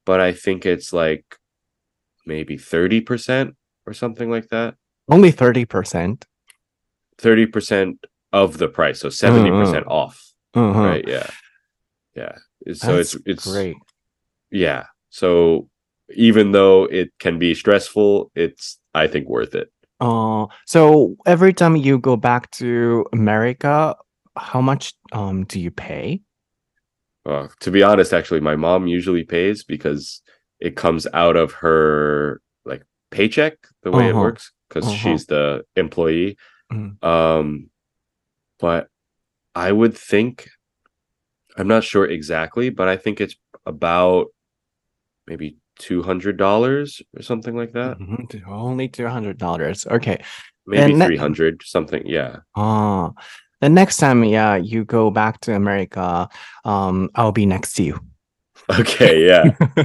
[0.05, 1.37] but I think it's like
[2.25, 4.75] maybe 30% or something like that.
[5.09, 6.25] Only thirty percent.
[7.17, 7.99] 30%
[8.33, 10.79] of the price, so 70% Mm, off, Uh-huh.
[10.81, 11.07] right?
[11.07, 11.29] Yeah.
[12.15, 12.37] Yeah.
[12.73, 13.77] So That's it's it's great.
[14.49, 14.85] yeah.
[15.09, 15.69] So
[16.15, 19.71] even though it can be stressful, it's I think worth it.
[20.01, 23.95] Uh, so every time you go back to America,
[24.37, 26.21] how much um do you pay?
[27.25, 30.21] Uh, to be honest, actually, my mom usually pays because
[30.59, 34.21] it comes out of her like paycheck the way it Uh-huh.
[34.23, 34.97] works because Uh-huh.
[34.97, 36.37] she's the employee.
[36.73, 37.03] Mhm.
[37.03, 37.69] Um,
[38.59, 38.87] but
[39.55, 40.49] I would think
[41.57, 43.35] I'm not sure exactly, but I think it's
[43.65, 44.27] about
[45.27, 47.97] maybe two hundred dollars or something like that.
[47.97, 49.85] Mhm, Only two hundred dollars.
[49.87, 50.21] Okay.
[50.67, 52.03] Maybe ne- three hundred something.
[52.05, 52.37] Yeah.
[52.55, 53.11] Ah,
[53.61, 56.29] the next time, yeah, you go back to America,
[56.65, 57.99] um, I'll be next to you.
[58.79, 59.25] Okay.
[59.25, 59.43] Yeah.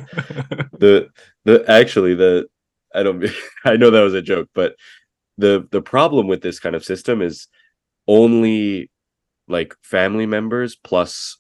[0.79, 1.09] the
[1.45, 2.47] the actually the
[2.95, 3.25] I don't
[3.65, 4.77] I know that was a joke, but
[5.39, 7.49] the the problem with this kind of system is
[8.07, 8.91] only
[9.49, 11.39] like family members plus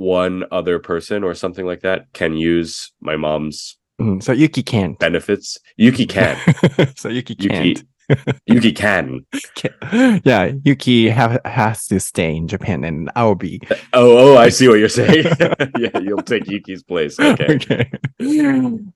[0.00, 4.98] one other person or something like that can use my mom's Mm, so Yuki can't.
[4.98, 5.58] benefits.
[5.78, 6.36] Yuki can.
[6.96, 7.84] so Yuki Yuki can't.
[8.46, 9.24] Yuki can.
[9.56, 13.58] Ca- yeah, Yuki have, has to stay in Japan, and I'll be.
[13.94, 15.24] Oh, oh, I see what you're saying.
[15.78, 17.18] yeah, you'll take Yuki's place.
[17.18, 17.56] Okay.
[17.56, 17.90] okay.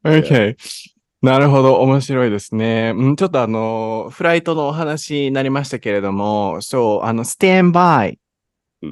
[0.05, 0.57] okay.
[1.23, 1.81] なるほど。
[1.83, 2.93] 面白いですね。
[2.95, 8.19] うんちょっとあの、フライトのお話になりましたけれども、そう、あの、ステンバイ、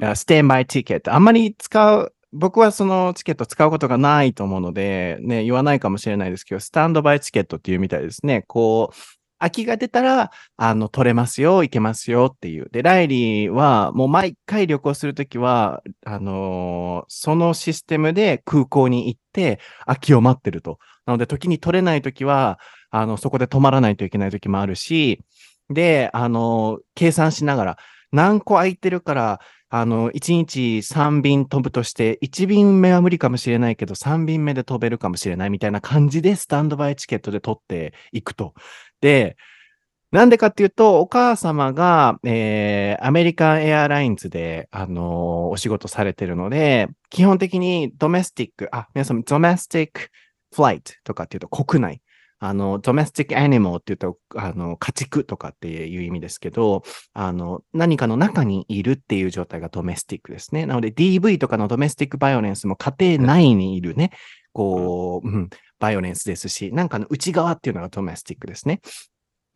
[0.00, 1.14] んあステンバイチケット。
[1.14, 8.44] あんまり使う、僕はそのチケット使うことがないと思うので、ね、言わないかもしれないですけど、スタンドバイチケットっていうみたいですね。
[8.48, 8.96] こう、
[9.38, 12.68] 空きが出たら、あの、取れますよ、行けますよっていう。
[12.72, 20.78] で、ライリーは、もう毎回旅行するときは、あのーそのシステムで空港に行って、空きを待ってると。
[21.06, 22.58] なので、時に取れないときは、
[22.90, 25.20] あの、そこで止まらないといけないときもあるし、
[25.68, 27.78] で、あの、計算しながら、
[28.12, 29.40] 何個空いてるから、
[29.76, 38.54] あの、1日3便飛ぶとして、1便目は無理かもしれないけど、3便目で飛べるかもしれないみたいな感じで、スタンドバイチケットで取っていくと。
[39.00, 39.36] で、
[40.12, 50.02] なんでかっていうと、お母様が、えー、アメリカンエアラインズで、あのーお仕事されてるので、基本的にドメスティック、あ、皆さん、ドメスティック
[50.54, 52.00] フライトとかっていうと国内。
[52.38, 60.66] あの、ドメスティックアニマルっていうと、あの、家畜とかっていう意味ですけど、あの、何かの中にいるっていう状態がドメスティックですね。
[60.66, 64.10] なので DV とかのドメスティックバイオレンスも家庭内にいるね、
[64.52, 68.80] こう、うん、バイオレンスですし、なんかの内側っていうのがドメスティックですね。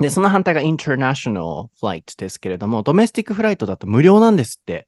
[0.00, 4.86] で、その反対がインターナショナルフライトですけれども、ドメスティックフライトだと無料なんですって。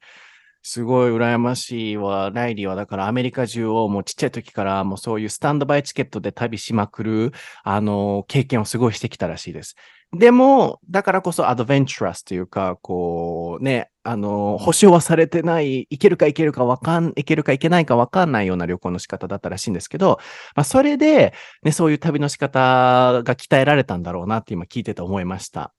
[0.62, 2.30] すごい羨ましいわ。
[2.32, 7.32] ライリーはだからアメリカ中をもうちっちゃい時からもうそういうスタンドバイチケットで旅しまくる、
[7.64, 9.76] あの、経験をすごいしてきたらしいです。
[10.12, 20.18] でも、だからこそアドベンチャラスというか、こうね、あの、保証はされてない、いけるかいけるかわかん、いけるかいけないかわかんないような旅行の仕方だったらしいんですけど、
[20.56, 25.72] まあそれで、ね、そういう旅の仕方が鍛えられたんだろうなって今聞いてて思いました。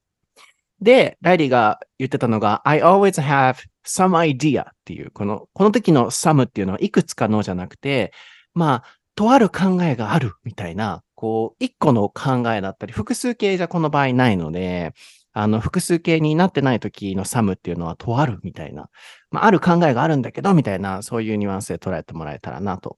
[0.79, 8.13] で、ライリーが言ってたのが、I always have some idea っていう、この、この時の some っていうのはいくつかのじゃなくて、
[8.53, 8.83] まあ、
[9.15, 14.93] とある考えがあるみたいな、こう、一個の考えだったり、複数形じゃこの場合ないので、
[15.33, 18.89] あの、複数形になってない時の some っていうのはとあるみたいな、
[19.29, 22.97] まあ、ある考えがあるんだけど、みたいな、そういうニュアンスで捉えてもらえたらなと。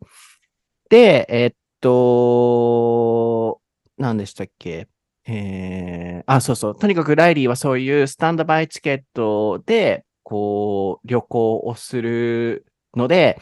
[0.89, 3.59] で、えっと、
[3.97, 4.87] 何でしたっけ？
[5.25, 6.75] えー、あ、そうそう。
[6.77, 13.39] とにかくライリーはそういうスタンドバイチケットで、こう、旅行をするので、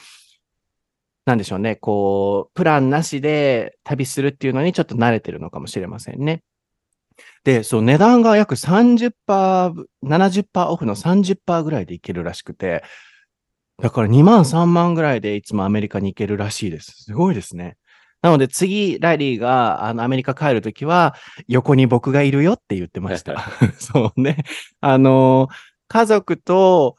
[1.25, 1.75] なんでしょうね。
[1.75, 6.43] こう、プランなしで旅するっていうのにちょっと慣れてるのかもしれませんね。
[7.43, 9.13] で、そう、値段が約30%、
[10.03, 12.83] 70%オフの30%ぐらいでいけるらしくて、
[13.81, 17.03] だから2万3万ぐらいでいつもアメリカに行けるらしいです。
[17.05, 17.77] すごいですね。
[18.21, 21.15] なので次、ライリーがあのアメリカ帰るときは、
[21.47, 23.49] 横に僕がいるよって言ってました。
[23.79, 24.43] そうね。
[24.79, 25.47] あの、
[25.91, 26.95] 家族と、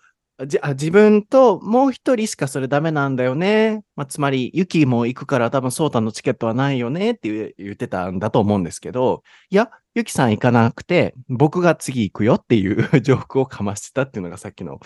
[0.47, 3.85] じあ自分ともう一人しかそれダメなんだよね。
[3.97, 14.79] まあ、つまり、ユキも行くから多分ソータのチケットはないよねって言ってたんだと思うんですけど、いや、ユキさん行かなくて、僕が次行くよっていうジョークをかましてたっていうのがさっきの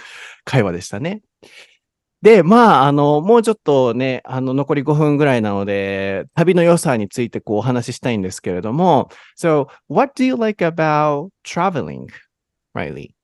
[0.44, 1.22] 会話でしたね。
[2.22, 12.06] で、まあ、あの、もうちょっとね、あの、残り5分ぐらいなので、旅の良さについてこうお話ししたいんですけれども、So, what do you like about traveling,
[12.72, 13.15] Riley?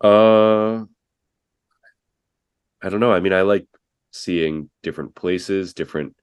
[0.00, 0.84] Uh,
[2.82, 3.12] I don't know.
[3.12, 3.66] I mean, I like
[4.12, 6.16] seeing different places, different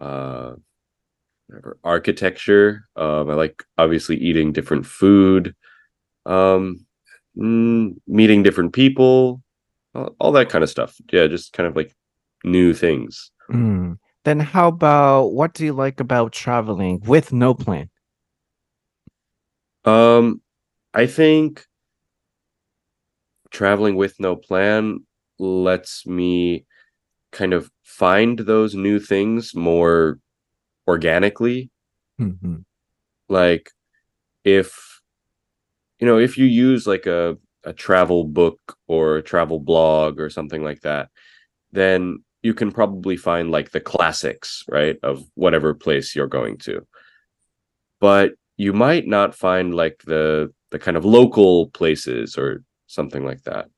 [0.00, 0.54] uh
[1.46, 2.88] whatever, architecture.
[2.96, 5.54] Um, I like obviously eating different food,
[6.26, 6.86] um,
[7.36, 9.42] mm, meeting different people,
[9.94, 10.96] all, all that kind of stuff.
[11.10, 11.94] Yeah, just kind of like
[12.44, 13.30] new things.
[13.48, 13.94] Hmm.
[14.24, 17.88] Then how about what do you like about traveling with no plan?
[19.84, 20.42] Um,
[20.92, 21.64] I think
[23.50, 25.00] traveling with no plan
[25.38, 26.66] lets me
[27.32, 30.18] kind of find those new things more
[30.88, 31.70] organically.
[32.20, 32.64] Mhm.
[33.28, 33.70] Like
[34.44, 35.00] if
[36.00, 40.30] you know, if you use like a a travel book or a travel blog or
[40.30, 41.08] something like that,
[41.72, 46.86] then you can probably find like the classics, right, of whatever place you're going to.
[48.00, 53.44] But you might not find like the the kind of local places or something like
[53.44, 53.70] that.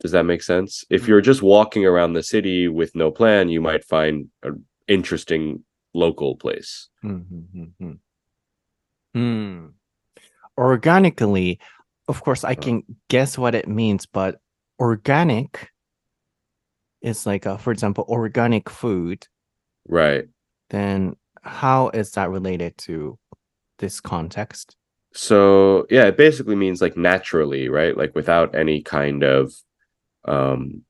[0.00, 0.84] Does that make sense?
[0.90, 5.64] If you're just walking around the city with no plan, you might find an interesting
[5.92, 6.88] local place.
[7.02, 7.98] Mhm.
[9.12, 9.66] Hmm.
[10.56, 11.58] Organically,
[12.06, 14.40] of course, I can guess what it means, but
[14.78, 15.72] organic
[17.00, 19.26] is like, a, for example, organic food.
[19.88, 20.28] Right.
[20.70, 23.18] Then how is that related to
[23.78, 24.76] this context?
[25.12, 27.96] So yeah, it basically means like naturally, right?
[27.96, 29.52] Like without any kind of
[30.24, 30.82] um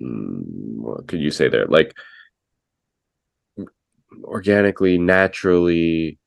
[0.00, 0.42] mm,
[0.76, 1.66] what could you say there?
[1.66, 1.96] Like
[4.24, 6.18] organically, naturally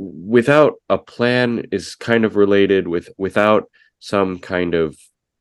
[0.00, 4.96] without a plan is kind of related with without some kind of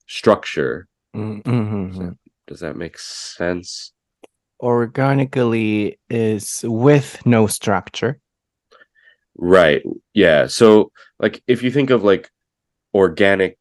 [0.08, 0.88] structure.
[1.16, 2.18] Mm, mhm.
[2.48, 3.94] Does that make sense?
[4.60, 8.20] Organically is with no structure.
[9.42, 9.82] Right.
[10.14, 10.48] Yeah.
[10.48, 12.30] So like if you think of like
[12.94, 13.58] organic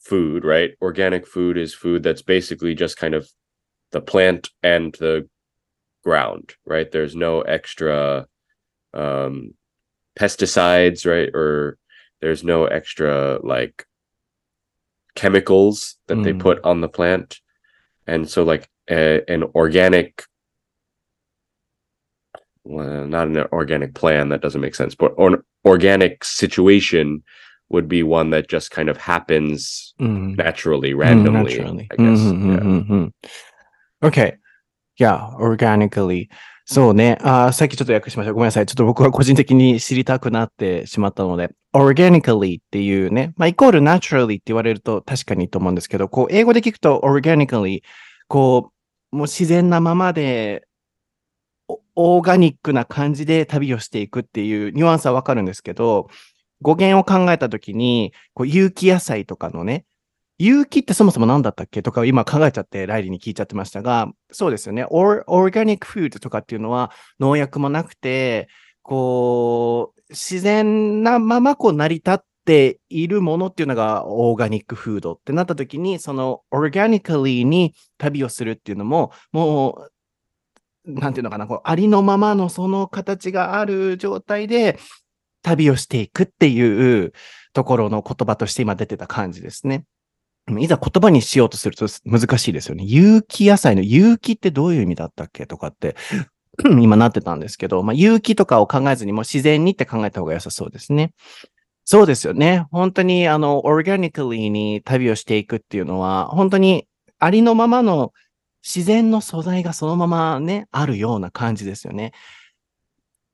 [0.00, 0.70] food, right?
[0.80, 3.28] Organic food is food that's basically just kind of
[3.92, 5.28] the plant and the
[6.02, 6.90] ground, right?
[6.90, 8.26] There's no extra
[8.94, 9.52] um
[10.18, 11.28] pesticides, right?
[11.34, 11.76] Or
[12.22, 13.86] there's no extra like
[15.14, 16.40] chemicals that they Mm.
[16.40, 17.40] put on the plant.
[18.06, 20.22] And so like a, an organic
[22.67, 27.21] well, not an organic plan that doesn't make sense but an organic situation
[27.69, 30.35] would be one that just kind of happens Mm.
[30.37, 31.87] naturally Mm, randomly naturally.
[31.91, 32.59] i guess Mhm, yeah.
[32.63, 33.11] mhm, mhm.
[34.01, 34.37] Okay.
[34.99, 36.29] Yeah, organically.
[36.65, 37.17] そうね。
[37.21, 38.33] あーさっきちょっと訳しました。
[38.33, 38.65] ごめんなさい。
[38.65, 43.33] ちょっと僕は個人的に知りたくなってしまったので、organically っていうね。
[43.37, 47.81] まあ、イコール naturally って言われると確かにと思うんですけど、こう、英語で聞くと organically、
[48.27, 48.71] こ
[49.11, 50.63] う、 もう自然なままで、
[51.68, 56.08] オーガニックな感じで旅をしていくっていうニュアンスはわかるんですけど、
[56.62, 59.84] 語源を考えたときに、こう有機野菜とかのね、
[60.38, 64.86] 有機ってそもそも何だったっけとか今考えちゃってライリーに聞いちゃってましたが、そうですよね。
[64.88, 68.48] オーオーガニックフードとかっていうのは農薬もなくて、
[68.82, 79.92] こう、自然なままこう成り立っているものっていうのがオーガニックフードってなった時に、そのオーガニカリーに旅をするっていうのも、もう、
[80.88, 84.78] なんていうのかな、こうありのままのその形がある状態で
[85.42, 87.12] 旅をしていくっていう
[87.52, 89.84] ところの言葉として今出てた感じですね。
[90.58, 92.84] いざ言葉にしようとすると難しいですよね。
[92.84, 95.94] 有機野菜の有機ってどういう意味だったっけとかって
[96.80, 101.12] 今なってたんですけど、まあ、有機とかを考えずにも自然にって考えた方が良さそうですね。
[101.84, 102.66] そうですよね。
[102.70, 106.86] 本当に、あの、オーガニカリーに旅をしていくっていうのは、本当に
[107.18, 108.12] ありのままの
[108.64, 112.12] 自然の素材がそのままね、あるような感じですよね。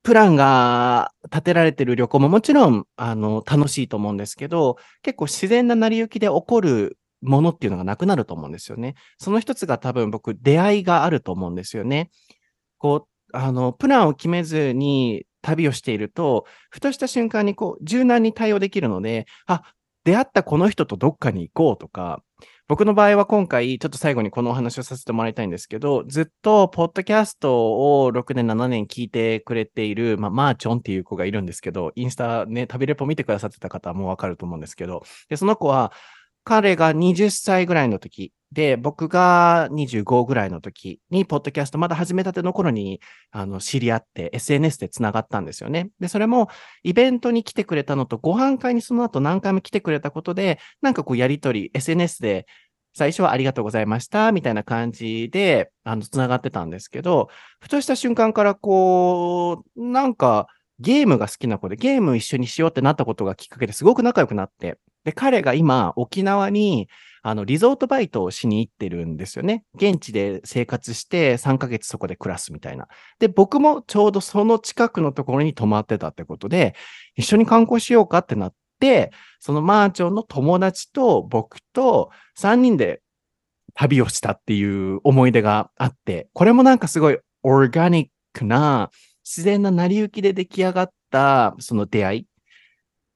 [0.03, 8.97] プランが立てられてる旅行ももちろん、あの、楽しいと思うんですけど、結構自然な成り行きで起こるものっていうのがなくなると思うんですよね。
[9.18, 12.11] その一つが多分僕、出会いがあると思うんですよね。
[12.79, 19.62] こう、あの、プランを決めずに旅をしていると、ふとした瞬間にこう、柔軟に対応できるので、あ、
[20.05, 22.22] 出会ったこの人とどっかに行こうとか、
[22.66, 35.92] 僕の場合は今回、ちょっと最後にこのお話をさせてもらいたいんですけど、ずっと、ポッドキャストを6年、7年聞いてくれている、まあ、マーチョンっていう子がいるんですけど、インスタね、旅レポ見てくださってた方もわかると思うんですけど、で、その子は、
[36.42, 43.00] 彼が20歳ぐらいの時で、僕が25ぐらいの時に、ポッドキャストまだ始めたての頃に、
[43.32, 45.90] あの、知り合って、SNS で繋がったんですよね。
[45.98, 46.48] で、それも、
[46.84, 52.46] イベントに来てくれたのと、ご飯会にその後何回も来てくれたことで、なんかこう、やりとり、SNS で、
[52.96, 57.30] 最初はありがとうございました、みたいな感じで、あの、繋がってたんですけど、
[57.61, 60.46] ふとした瞬間からこう、なんか、
[60.78, 66.88] ゲームが好きな子で、ゲーム一緒にしようってなったことがきっかけですごく仲良くなって、で、彼が今、沖縄に、
[67.22, 69.64] あの、リゾートバイトをしに行ってるんですよね。
[69.74, 72.88] 現地で生活して3ヶ月そこで暮らすみたいな。
[73.18, 76.74] で、僕もちょうどその近くのところに泊まってたってことで、
[77.16, 83.00] 一緒に観光しようかってなって、そのマーチョンの友達と僕と3人で
[83.74, 88.90] 旅をしたっていう思い出があって、これもなんかすごいオーガニックな
[89.24, 92.26] 自然な成り行きで出来上がったその出会い。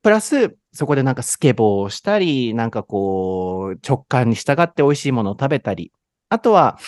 [0.02, 5.90] プラス、そこでなんかスケボーをしたり、なんかこう、直感に従って美味しいものを食べたり、
[6.28, 6.78] あとは、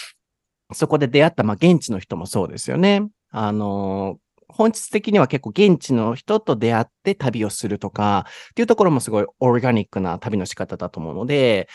[0.72, 3.08] そこで出会った、まあ、現地の人もそうですよね。
[3.32, 11.68] あの、本質的には結構現地の人と出会って旅をするとか、っていうところもすごいオーガニックな旅の仕方だと思うので、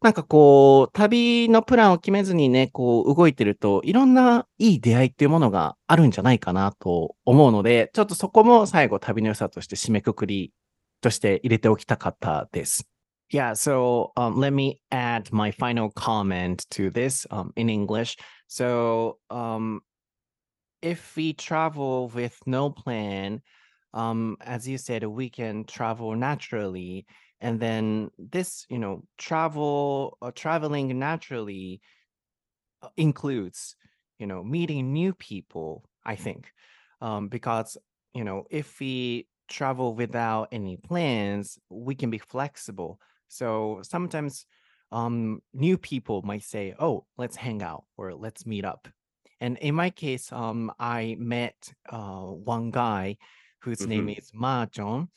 [0.00, 10.54] なんかこう、旅のプランを決めずにね、こう動いてると、いろんないい出会いっていうものがあるんじゃないかなと思うので、ちょっとそこも最後旅の良さとして締めくくり
[11.01, 12.89] として入れておきたかったです。
[13.31, 18.17] Yeah, so um, let me add my final comment to this um, in English.
[18.47, 19.81] So, um,
[20.81, 23.41] if we travel with no plan,
[23.95, 27.07] um, as you said, we can travel naturally.
[27.41, 31.81] And then this, you know, travel, uh, traveling naturally
[32.81, 33.75] uh, includes,
[34.19, 36.51] you know, meeting new people, I think.
[37.01, 37.77] Um, because,
[38.13, 43.00] you know, if we travel without any plans, we can be flexible.
[43.28, 44.46] So sometimes
[44.92, 48.88] um, new people might say, "Oh, let's hang out" or "Let's meet up."
[49.40, 53.18] And in my case, um, I met uh, one guy
[53.60, 54.18] whose name Mhm.
[54.18, 55.10] is Ma John,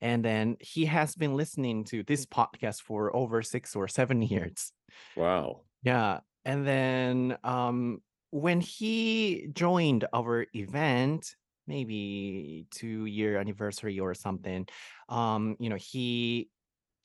[0.00, 4.72] and then he has been listening to this podcast for over six or seven years.
[5.14, 5.66] Wow.
[5.82, 11.36] Yeah, and then um, when he joined our event,
[11.70, 14.66] maybe two year anniversary or something,
[15.08, 16.50] um, you know, he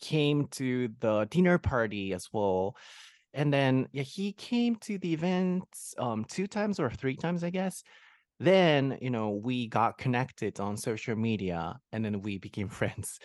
[0.01, 2.75] came to the dinner party as well.
[3.33, 7.51] And then yeah, he came to the events um two times or three times, I
[7.51, 7.83] guess.
[8.39, 13.19] Then, you know, we got connected on social media and then we became friends.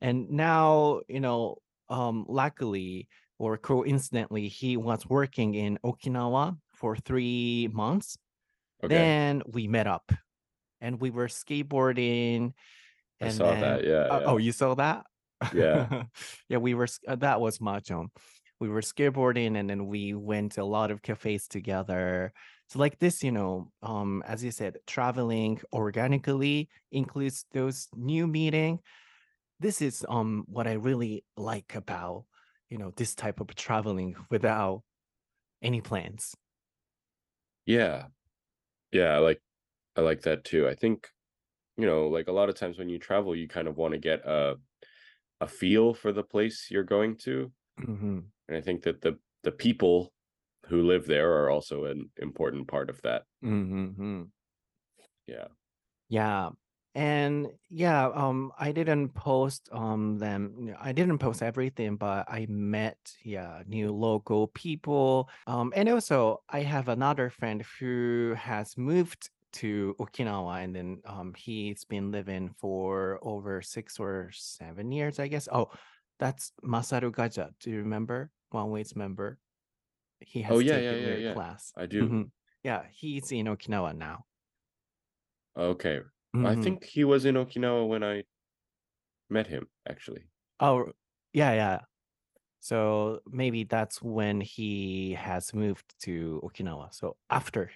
[0.00, 1.56] And now, you know,
[1.88, 3.08] um luckily
[3.38, 8.16] or coincidentally, he was working in Okinawa for three months.
[8.82, 8.94] Okay.
[8.94, 10.12] Then we met up
[10.80, 12.52] and we were skateboarding
[13.20, 13.84] I saw then that.
[13.84, 15.06] Yeah, uh, oh you saw that
[15.54, 16.04] Yeah.
[16.48, 18.08] yeah we were uh, that was mahjong
[18.60, 22.32] we were skateboarding and then we went to a lot of cafes together
[22.68, 28.80] so like this you know um as you said traveling organically includes those new meeting
[29.60, 32.24] this is um what i really like about
[32.70, 34.82] you know this type of traveling without
[35.62, 36.34] any plans
[37.66, 38.08] Yeah.
[38.92, 39.42] Yeah, like
[39.96, 40.68] I like that too.
[40.68, 41.08] I think,
[41.76, 43.98] you know, like a lot of times when you travel, you kind of want to
[43.98, 44.56] get a
[45.40, 48.20] a feel for the place you're going to, mm-hmm.
[48.48, 50.12] and I think that the the people
[50.66, 53.24] who live there are also an important part of that.
[53.44, 54.22] Mm-hmm.
[55.26, 55.48] Yeah.
[56.08, 56.50] Yeah.
[56.94, 60.74] And yeah, um, I didn't post um them.
[60.80, 65.28] I didn't post everything, but I met yeah new local people.
[65.46, 69.28] Um, and also I have another friend who has moved
[69.62, 75.28] to Okinawa, and then um he's been living for over six or seven years, I
[75.28, 75.48] guess.
[75.52, 75.70] Oh,
[76.18, 77.52] that's Masaru Gaja.
[77.60, 78.32] Do you remember?
[78.50, 79.40] One Way's member.
[80.20, 81.40] He has Oh, yeah, taken yeah, yeah, yeah.
[81.40, 81.74] class.
[81.76, 82.16] I do.
[82.16, 82.32] Mhm.
[82.64, 84.26] Yeah, he's in Okinawa now.
[85.56, 86.00] Okay.
[86.42, 86.56] I Mhm.
[86.56, 88.24] think he was in Okinawa when I
[89.28, 90.26] met him, actually.
[90.60, 90.92] Oh,
[91.32, 91.80] yeah, yeah.
[92.60, 96.94] So maybe that's when he has moved to Okinawa.
[96.94, 97.70] So after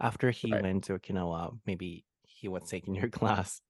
[0.00, 0.62] after he Right.
[0.62, 3.60] went to Okinawa, maybe he was taking your class.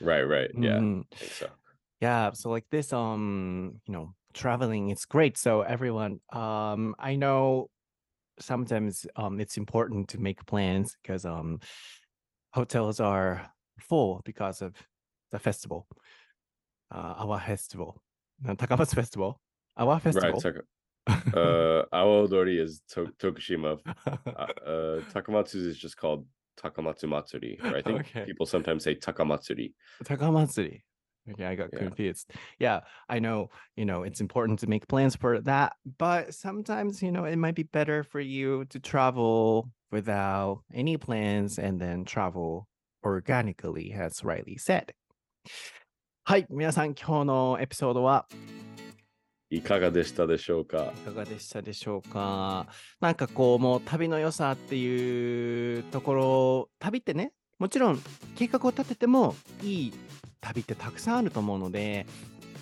[0.00, 0.50] Right, right.
[0.54, 1.50] Yeah, think so.
[2.00, 5.38] Yeah, so like this um, you know, traveling it's great.
[5.38, 7.70] So everyone, um I know
[8.38, 11.60] sometimes um it's important to make plans because um
[12.52, 14.74] hotels are full because of
[15.30, 15.86] the festival.
[16.94, 18.02] Uh our festival.
[18.44, 19.40] Takamatsu festival.
[19.76, 20.40] Our festival.
[20.42, 20.54] Right.
[21.34, 23.78] uh, Awa Odori is to- Tokushima.
[24.06, 26.26] Uh, uh, Takamatsu is just called
[26.60, 27.58] Takamatsu Matsuri.
[27.62, 28.24] I think okay.
[28.24, 29.72] people sometimes say Takamatsuri.
[30.04, 30.82] Takamatsuri.
[31.32, 31.78] Okay, I got yeah.
[31.80, 32.30] confused.
[32.58, 37.10] Yeah, I know, you know, it's important to make plans for that, but sometimes, you
[37.10, 42.68] know, it might be better for you to travel without any plans and then travel
[43.04, 44.92] organically, as Reilly said.
[46.24, 48.26] はい、皆さん、今日のエピソードは
[49.50, 50.92] いかがでしたでしょうか？
[50.94, 52.66] いかがでしたでしょうか？
[53.00, 58.00] なんかこうもう旅の良さっていうところ旅ってねもちろん
[58.34, 59.92] 計画を立ててもいい
[60.40, 62.06] 旅ってたくさんあると思うので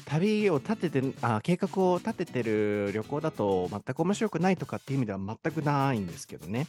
[0.06, 6.66] 旅を立ててあ計画を立ててる旅行だと全く面白くないとかっていう意味では全くないんですけどね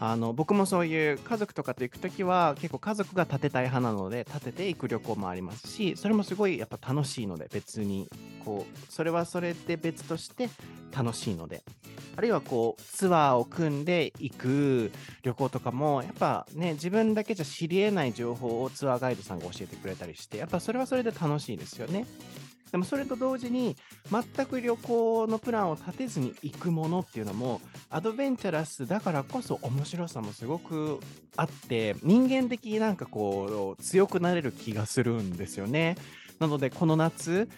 [0.00, 8.08] あの僕もそういう家族とかと行くときは結構家族が立てたい派なので立てて行く旅行もありますしそれもすごいやっぱ楽しいので別に
[8.44, 10.48] こうそれはそれで別として
[10.96, 11.62] 楽しいので
[12.16, 22.06] あるいはこうツアーを組んで行く旅行とかもやっぱね自分だけじゃ知り得ない情報をツアーガイドさんが教えてくれたりしてやっぱそれはそれで楽しいですよね。
[22.70, 23.76] でもそれと同時に
[24.10, 27.60] 全く旅行のプランを立てずに行くものっていうのも
[27.90, 31.00] アドベンチャラスだからこそ面白さもすごく
[31.36, 35.96] あって人間的になんかこう強くなれる気がするんですよね。
[36.38, 37.48] なのでこの夏、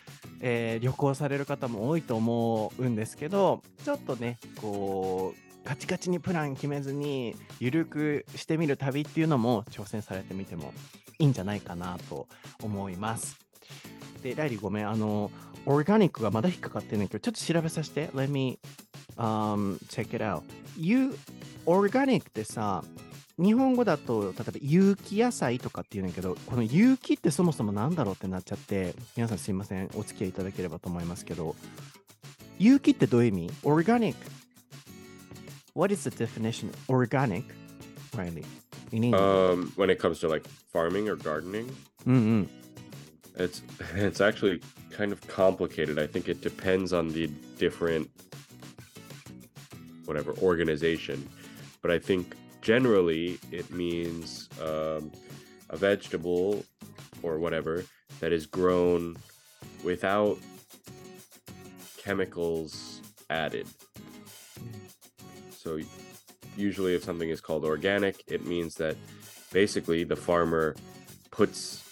[0.40, 10.72] えー旅行される方も多いと思うんですけどちょっとねこうガチガチにプラン決めずにゆるくしてみる旅っていうのも挑戦されてみても
[11.18, 12.26] いいんじゃないかなと
[12.62, 13.49] 思います。
[14.22, 15.30] で、ライリーごめん、あの、
[15.66, 18.08] オーガニックがまだ引っかかってるんだけど、ちょっと調べさせて。
[18.14, 18.58] Let me、
[19.16, 20.42] um, check it out.
[20.78, 21.14] You,
[21.66, 22.84] オーガニックってさ、
[23.38, 31.56] 日本語だと、例えば有機野菜とかって言うんだけど、この有機ってそもそもなんだろうってなっちゃって、皆さんすいません、お付き合いいただければと思いますけど、
[32.58, 34.14] 有機ってどういう意味 ?organic.
[35.74, 37.44] What is the definition of organic?
[38.14, 38.44] Riley?
[38.92, 39.20] In English.
[39.20, 41.72] Um, when it comes to like farming or gardening,
[42.06, 42.50] うんうん。
[43.36, 43.62] It's
[43.94, 44.60] it's actually
[44.90, 45.98] kind of complicated.
[45.98, 47.26] I think it depends on the
[47.58, 48.10] different
[50.04, 51.28] whatever organization,
[51.82, 55.12] but I think generally it means um,
[55.70, 56.64] a vegetable
[57.22, 57.84] or whatever
[58.20, 59.16] that is grown
[59.84, 60.38] without
[61.96, 63.00] chemicals
[63.30, 63.66] added.
[65.50, 65.78] So
[66.56, 68.96] usually if something is called organic, it means that
[69.52, 70.74] basically the farmer
[71.30, 71.89] puts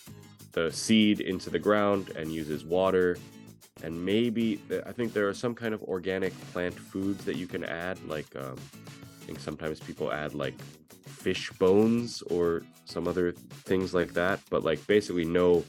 [0.59, 3.16] the seed into the ground and uses water
[3.84, 7.64] and maybe I think there are some kind of organic plant foods that you can
[7.64, 8.56] add like um,
[9.20, 10.59] I think sometimes people add like
[11.06, 13.32] fish bones or some other
[13.70, 15.64] things like that but like basically no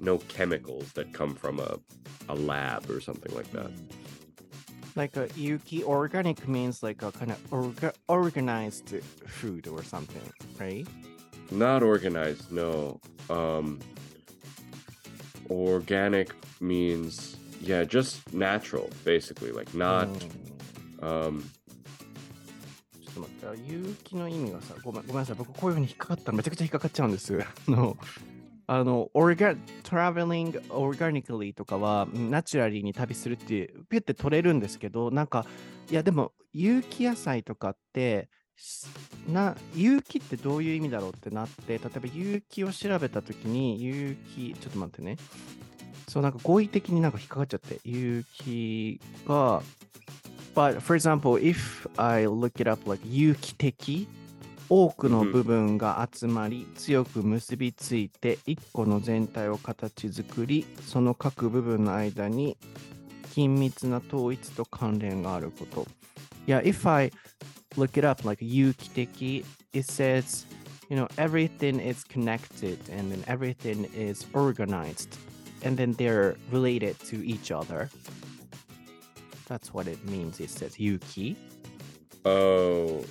[0.00, 1.78] no chemicals that come from a
[2.28, 3.70] a lab or something like that.
[4.96, 8.88] Like a yuki organic means like a kind of orga- organized
[9.26, 10.86] food or something, right?
[11.50, 13.00] Not organized, no.
[13.30, 13.78] Um
[15.50, 20.08] organic means yeah, just natural basically, like not
[21.00, 21.42] um
[23.02, 27.38] ちょっと待って、有機の意味がさ、ごめんごめんなさい、僕こういうふうに引っかかったらめちゃくちゃ引っかかっちゃうんです。
[27.40, 27.96] あの、
[28.66, 35.46] あの、オーガ、traveling organically とかは、ナチュラリーに旅するっていう、ピュって取れるんですけど、なんか、
[35.90, 38.28] いやでも、有機野菜とかって、
[39.28, 45.16] な、有機ってどういう意味だろうってなって、例えば有機を調べたときに、有機、ちょっと待ってね。
[46.08, 49.62] そう、なんか語彙的になんか引っかかっちゃって、有機が、
[50.54, 54.08] but for example, if I look it up like 有機的、
[54.68, 62.56] 多くの部分が集まり、強く結びついて、一個の全体を形作り、その各部分の間に
[63.34, 65.86] 緊密な統一と関連があること。
[66.46, 67.12] Yeah, if I
[67.76, 70.46] look it up, like Yukiteki, it says,
[70.88, 75.18] you know, everything is connected and then everything is organized
[75.62, 77.90] and then they're related to each other.
[79.46, 80.40] That's what it means.
[80.40, 81.36] It says Yuki.
[82.24, 83.04] Oh.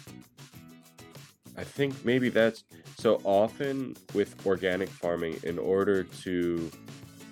[1.57, 2.65] I think maybe that's
[2.97, 6.69] so often with organic farming, in order to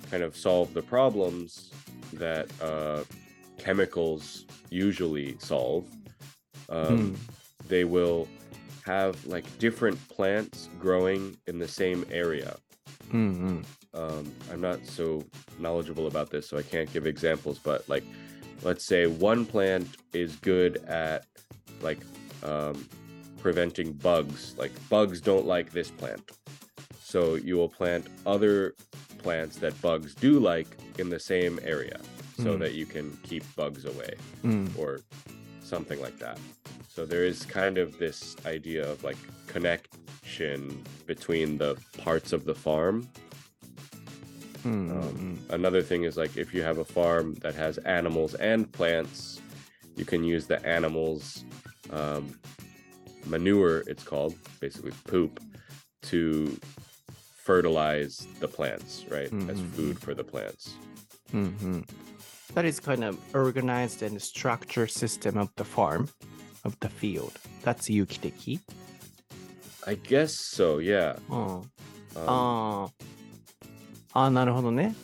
[0.10, 1.72] kind of solve the problems
[2.14, 3.04] that uh,
[3.58, 5.86] chemicals usually solve,
[6.70, 6.98] um.
[6.98, 7.16] Hmm.
[7.70, 8.28] They will
[8.86, 12.58] have like different plants growing in the same area.
[13.12, 13.62] Mm-hmm.
[13.94, 15.24] Um, I'm not so
[15.60, 18.04] knowledgeable about this, so I can't give examples, but like,
[18.64, 21.26] let's say one plant is good at
[21.82, 22.00] like
[22.44, 22.88] um,
[23.40, 24.56] preventing bugs.
[24.58, 26.32] Like, bugs don't like this plant.
[27.02, 28.74] So you will plant other
[29.20, 32.00] plants that bugs do like in the same area
[32.38, 32.60] so mm.
[32.60, 34.78] that you can keep bugs away mm.
[34.78, 35.00] or
[35.64, 36.38] something like that.
[36.88, 42.54] So there is kind of this idea of like connection between the parts of the
[42.54, 43.10] farm.
[44.60, 44.92] Mm-hmm.
[44.92, 45.54] Um, hmm, hmm.
[45.54, 49.42] another thing is like if you have a farm that has animals and plants,
[49.96, 51.44] you can use the animals
[51.90, 52.40] um,
[53.26, 55.40] manure, it's called basically poop,
[56.04, 56.58] to
[57.36, 59.30] fertilize the plants, right?
[59.30, 59.50] Mm-hmm.
[59.50, 60.76] As hmm, food for the plants.
[61.34, 61.82] Mm-hmm
[62.55, 66.09] That is kind of organized and structured system of the farm,
[66.65, 67.33] of the field.
[67.63, 68.61] That's 有機的。
[69.87, 71.19] I guess so, yeah.
[71.29, 71.61] うん。
[71.61, 71.69] Um,
[72.27, 72.91] あ
[74.13, 74.21] あ。
[74.21, 74.95] ああ、なるほどね。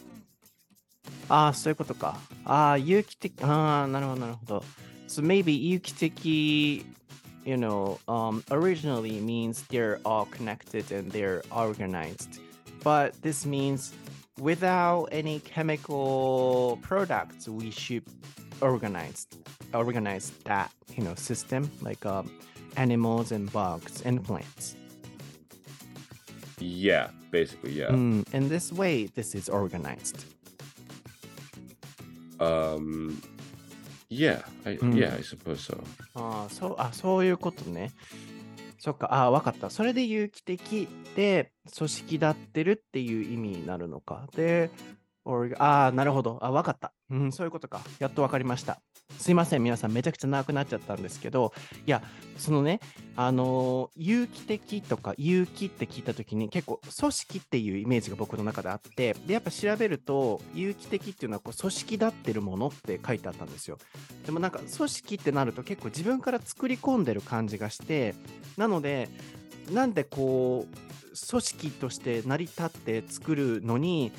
[1.29, 2.19] ああ、そういうことか。
[2.45, 3.43] ああ、有機的。
[3.43, 4.65] ああ、なるほど、なるほど。
[5.07, 6.85] So maybe 有機的
[7.45, 12.41] you know, um, originally means they're all connected and they're organized.
[12.83, 13.93] But this means
[14.41, 18.05] without any chemical products, we should
[18.61, 19.27] organize
[19.73, 22.31] organize that you know system like um,
[22.77, 24.77] animals and bugs and plants.
[26.61, 27.89] yeah, basically, yeah.
[27.91, 30.25] Mm, in this way, this is organized.
[32.41, 33.21] Um,
[34.09, 34.97] yeah, I, Mm.
[34.97, 35.83] yeah, I suppose so.
[36.15, 37.91] ああ、そう、あ、そういうことね。
[38.79, 39.71] そっか、ああ、わかった。
[39.71, 40.89] それで有機的
[41.20, 44.28] で組織立ってるっていう意味になるのか。
[44.38, 44.72] で、
[45.26, 46.40] 俺ああ、なるほど。
[46.42, 46.94] あ、わかった。
[47.10, 47.82] うん、そういうことか。
[48.00, 48.80] やっとわかりました。
[49.18, 51.52] すいません、皆さん、めちゃくちゃ長くなっちゃったんですけど、
[51.86, 52.02] いや、
[52.38, 52.80] そのね、
[53.18, 63.78] あのー有機的とか有機って聞いたときに結構組織っていうイメージが僕の中であって、で、やっぱ調べると、有機的っていうのはこう組織立ってるものって書いてあったんですよ。
[64.26, 68.16] でもなんか組織ってなると結構自分から作り込んでる感じがして、
[68.56, 69.10] なので、
[69.72, 70.89] なんでこう、
[71.30, 74.12] 組織として成り立って作るのに、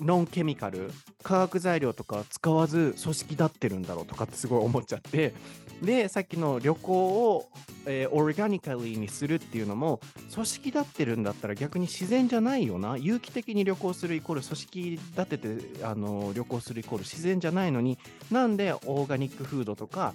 [0.00, 0.90] ノンケミカル、
[1.22, 5.34] 化学材料とか使わず組織立ってるんだろうとかってすごい思っちゃって、
[5.82, 7.48] で、さっきの旅行を、
[7.86, 10.00] えーオーガニカリーにするっていうのも、
[10.32, 12.96] 組織立ってるんだったら逆に自然じゃないよな。
[12.96, 17.98] 有機的に旅行するイコール組織立ててあの旅行するイコール自然じゃないのに、
[18.32, 20.14] なんでオーガニックフードとか、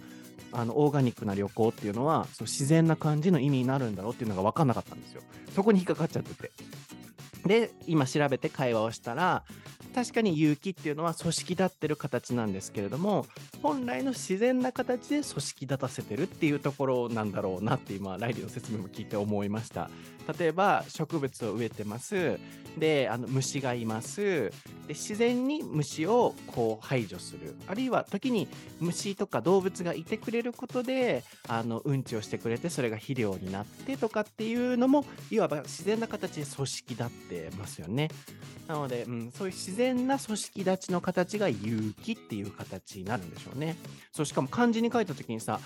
[0.52, 5.22] あのオーガニックな旅行っていうのはそう自然な感じの意味になるんだろうっていうのが分かんなかったんですよ。
[5.56, 6.52] そこに引っかかっちゃってて。
[7.46, 9.44] で、今調べて会話をしたら、
[9.96, 13.26] 確かに有機っていうのは組織立ってる形なんですけれども、
[13.64, 19.90] 本来の自然な形で組織立たせてるっていうところなんだろうなって今、ライリーの説明も聞いて思いました。
[20.38, 22.39] 例えば、植物を植えてます。
[22.77, 24.21] で、あの虫がいます。
[24.21, 24.51] で、
[24.89, 27.55] 自然に虫をこう排除する。
[27.67, 28.47] あるいは時に
[28.80, 38.09] 虫とか動物がいてくれることで、あの、うんちをしてくれて、それが肥料になってとかっていうのも、いわば自然な形で組織立ってますよね。
[38.67, 43.75] なので、うん、そういう自然な組織立ちの形が有機っていう形になるんでしょうね。
[44.11, 45.59] そう、しかも漢字に書いた時にさ、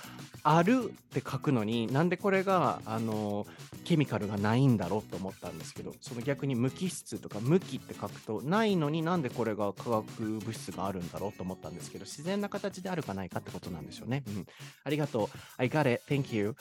[0.43, 3.45] あるって書くのになんでこれが、あの、
[3.83, 14.23] ケミカルがないんだろうと思ったんですけど、その逆に無機質とか無機って書くと、ないのになんでこれが化学物質があるんだろうと思ったんですけど、自然な形であるかないかってことなんでしょうね。
[14.27, 14.47] うん。
[14.83, 15.37] ありがとう。
[15.57, 16.03] I got it.
[16.07, 16.55] Thank you.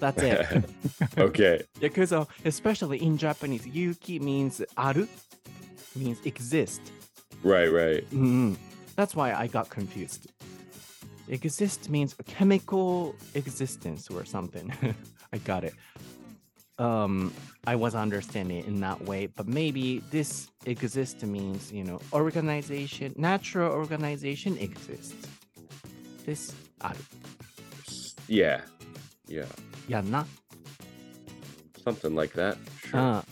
[0.00, 0.68] That's it.
[1.16, 1.64] okay.
[1.80, 5.06] Uh, especially in Japanese, yuki means aru,
[5.94, 6.80] means exist.
[7.42, 8.08] Right, right.
[8.10, 8.56] Mm,
[8.96, 10.28] that's why I got confused.
[11.28, 14.72] exist means chemical existence or something.
[15.32, 15.74] I got it.
[16.77, 17.31] Um,
[17.67, 23.13] I was understanding it in that way, but maybe this exist means, you know, organization,
[23.17, 25.13] natural organization exists.
[26.25, 26.99] This ある。
[28.27, 28.61] Yeah.
[29.27, 29.45] Yeah.
[29.87, 30.25] やんな。
[31.85, 32.55] Something like that.
[32.55, 32.57] う
[32.89, 33.19] Sure.
[33.19, 33.23] ん。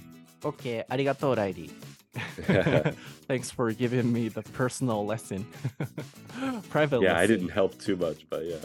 [0.41, 1.71] OK、あ りがとう、ライディ。
[3.27, 5.45] Thanks for giving me the personal lesson.
[6.71, 7.27] Private yeah, I lesson.
[7.27, 8.57] didn't help too much, but yeah.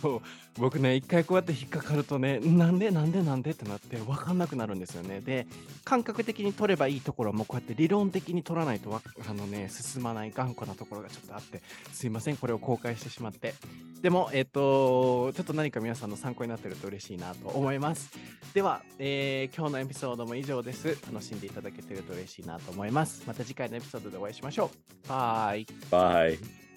[0.00, 0.20] そう
[0.58, 5.20] 僕ね一回こうやって引っかかるとねなんでなんでなんでってなって分かんなくなるんですよね。
[5.20, 5.46] で
[5.84, 13.54] 感覚的に取ればいいところもこうやって理論的に取らないとあのね進まない頑固なところがちょっとあってすいませんこれを公開してしまって。
[14.02, 18.10] でもえっ、とちょっと何か皆さんの参考になってると嬉しいなと思います。
[18.54, 20.96] では、えー今日のエピソードも以上です。
[21.10, 23.24] 楽しんでいただけてると嬉しいなと思います。
[23.26, 24.70] また次回のエピソードでお会いしましょ
[25.06, 25.08] う。
[25.08, 25.66] バイ。
[25.90, 26.67] Bye.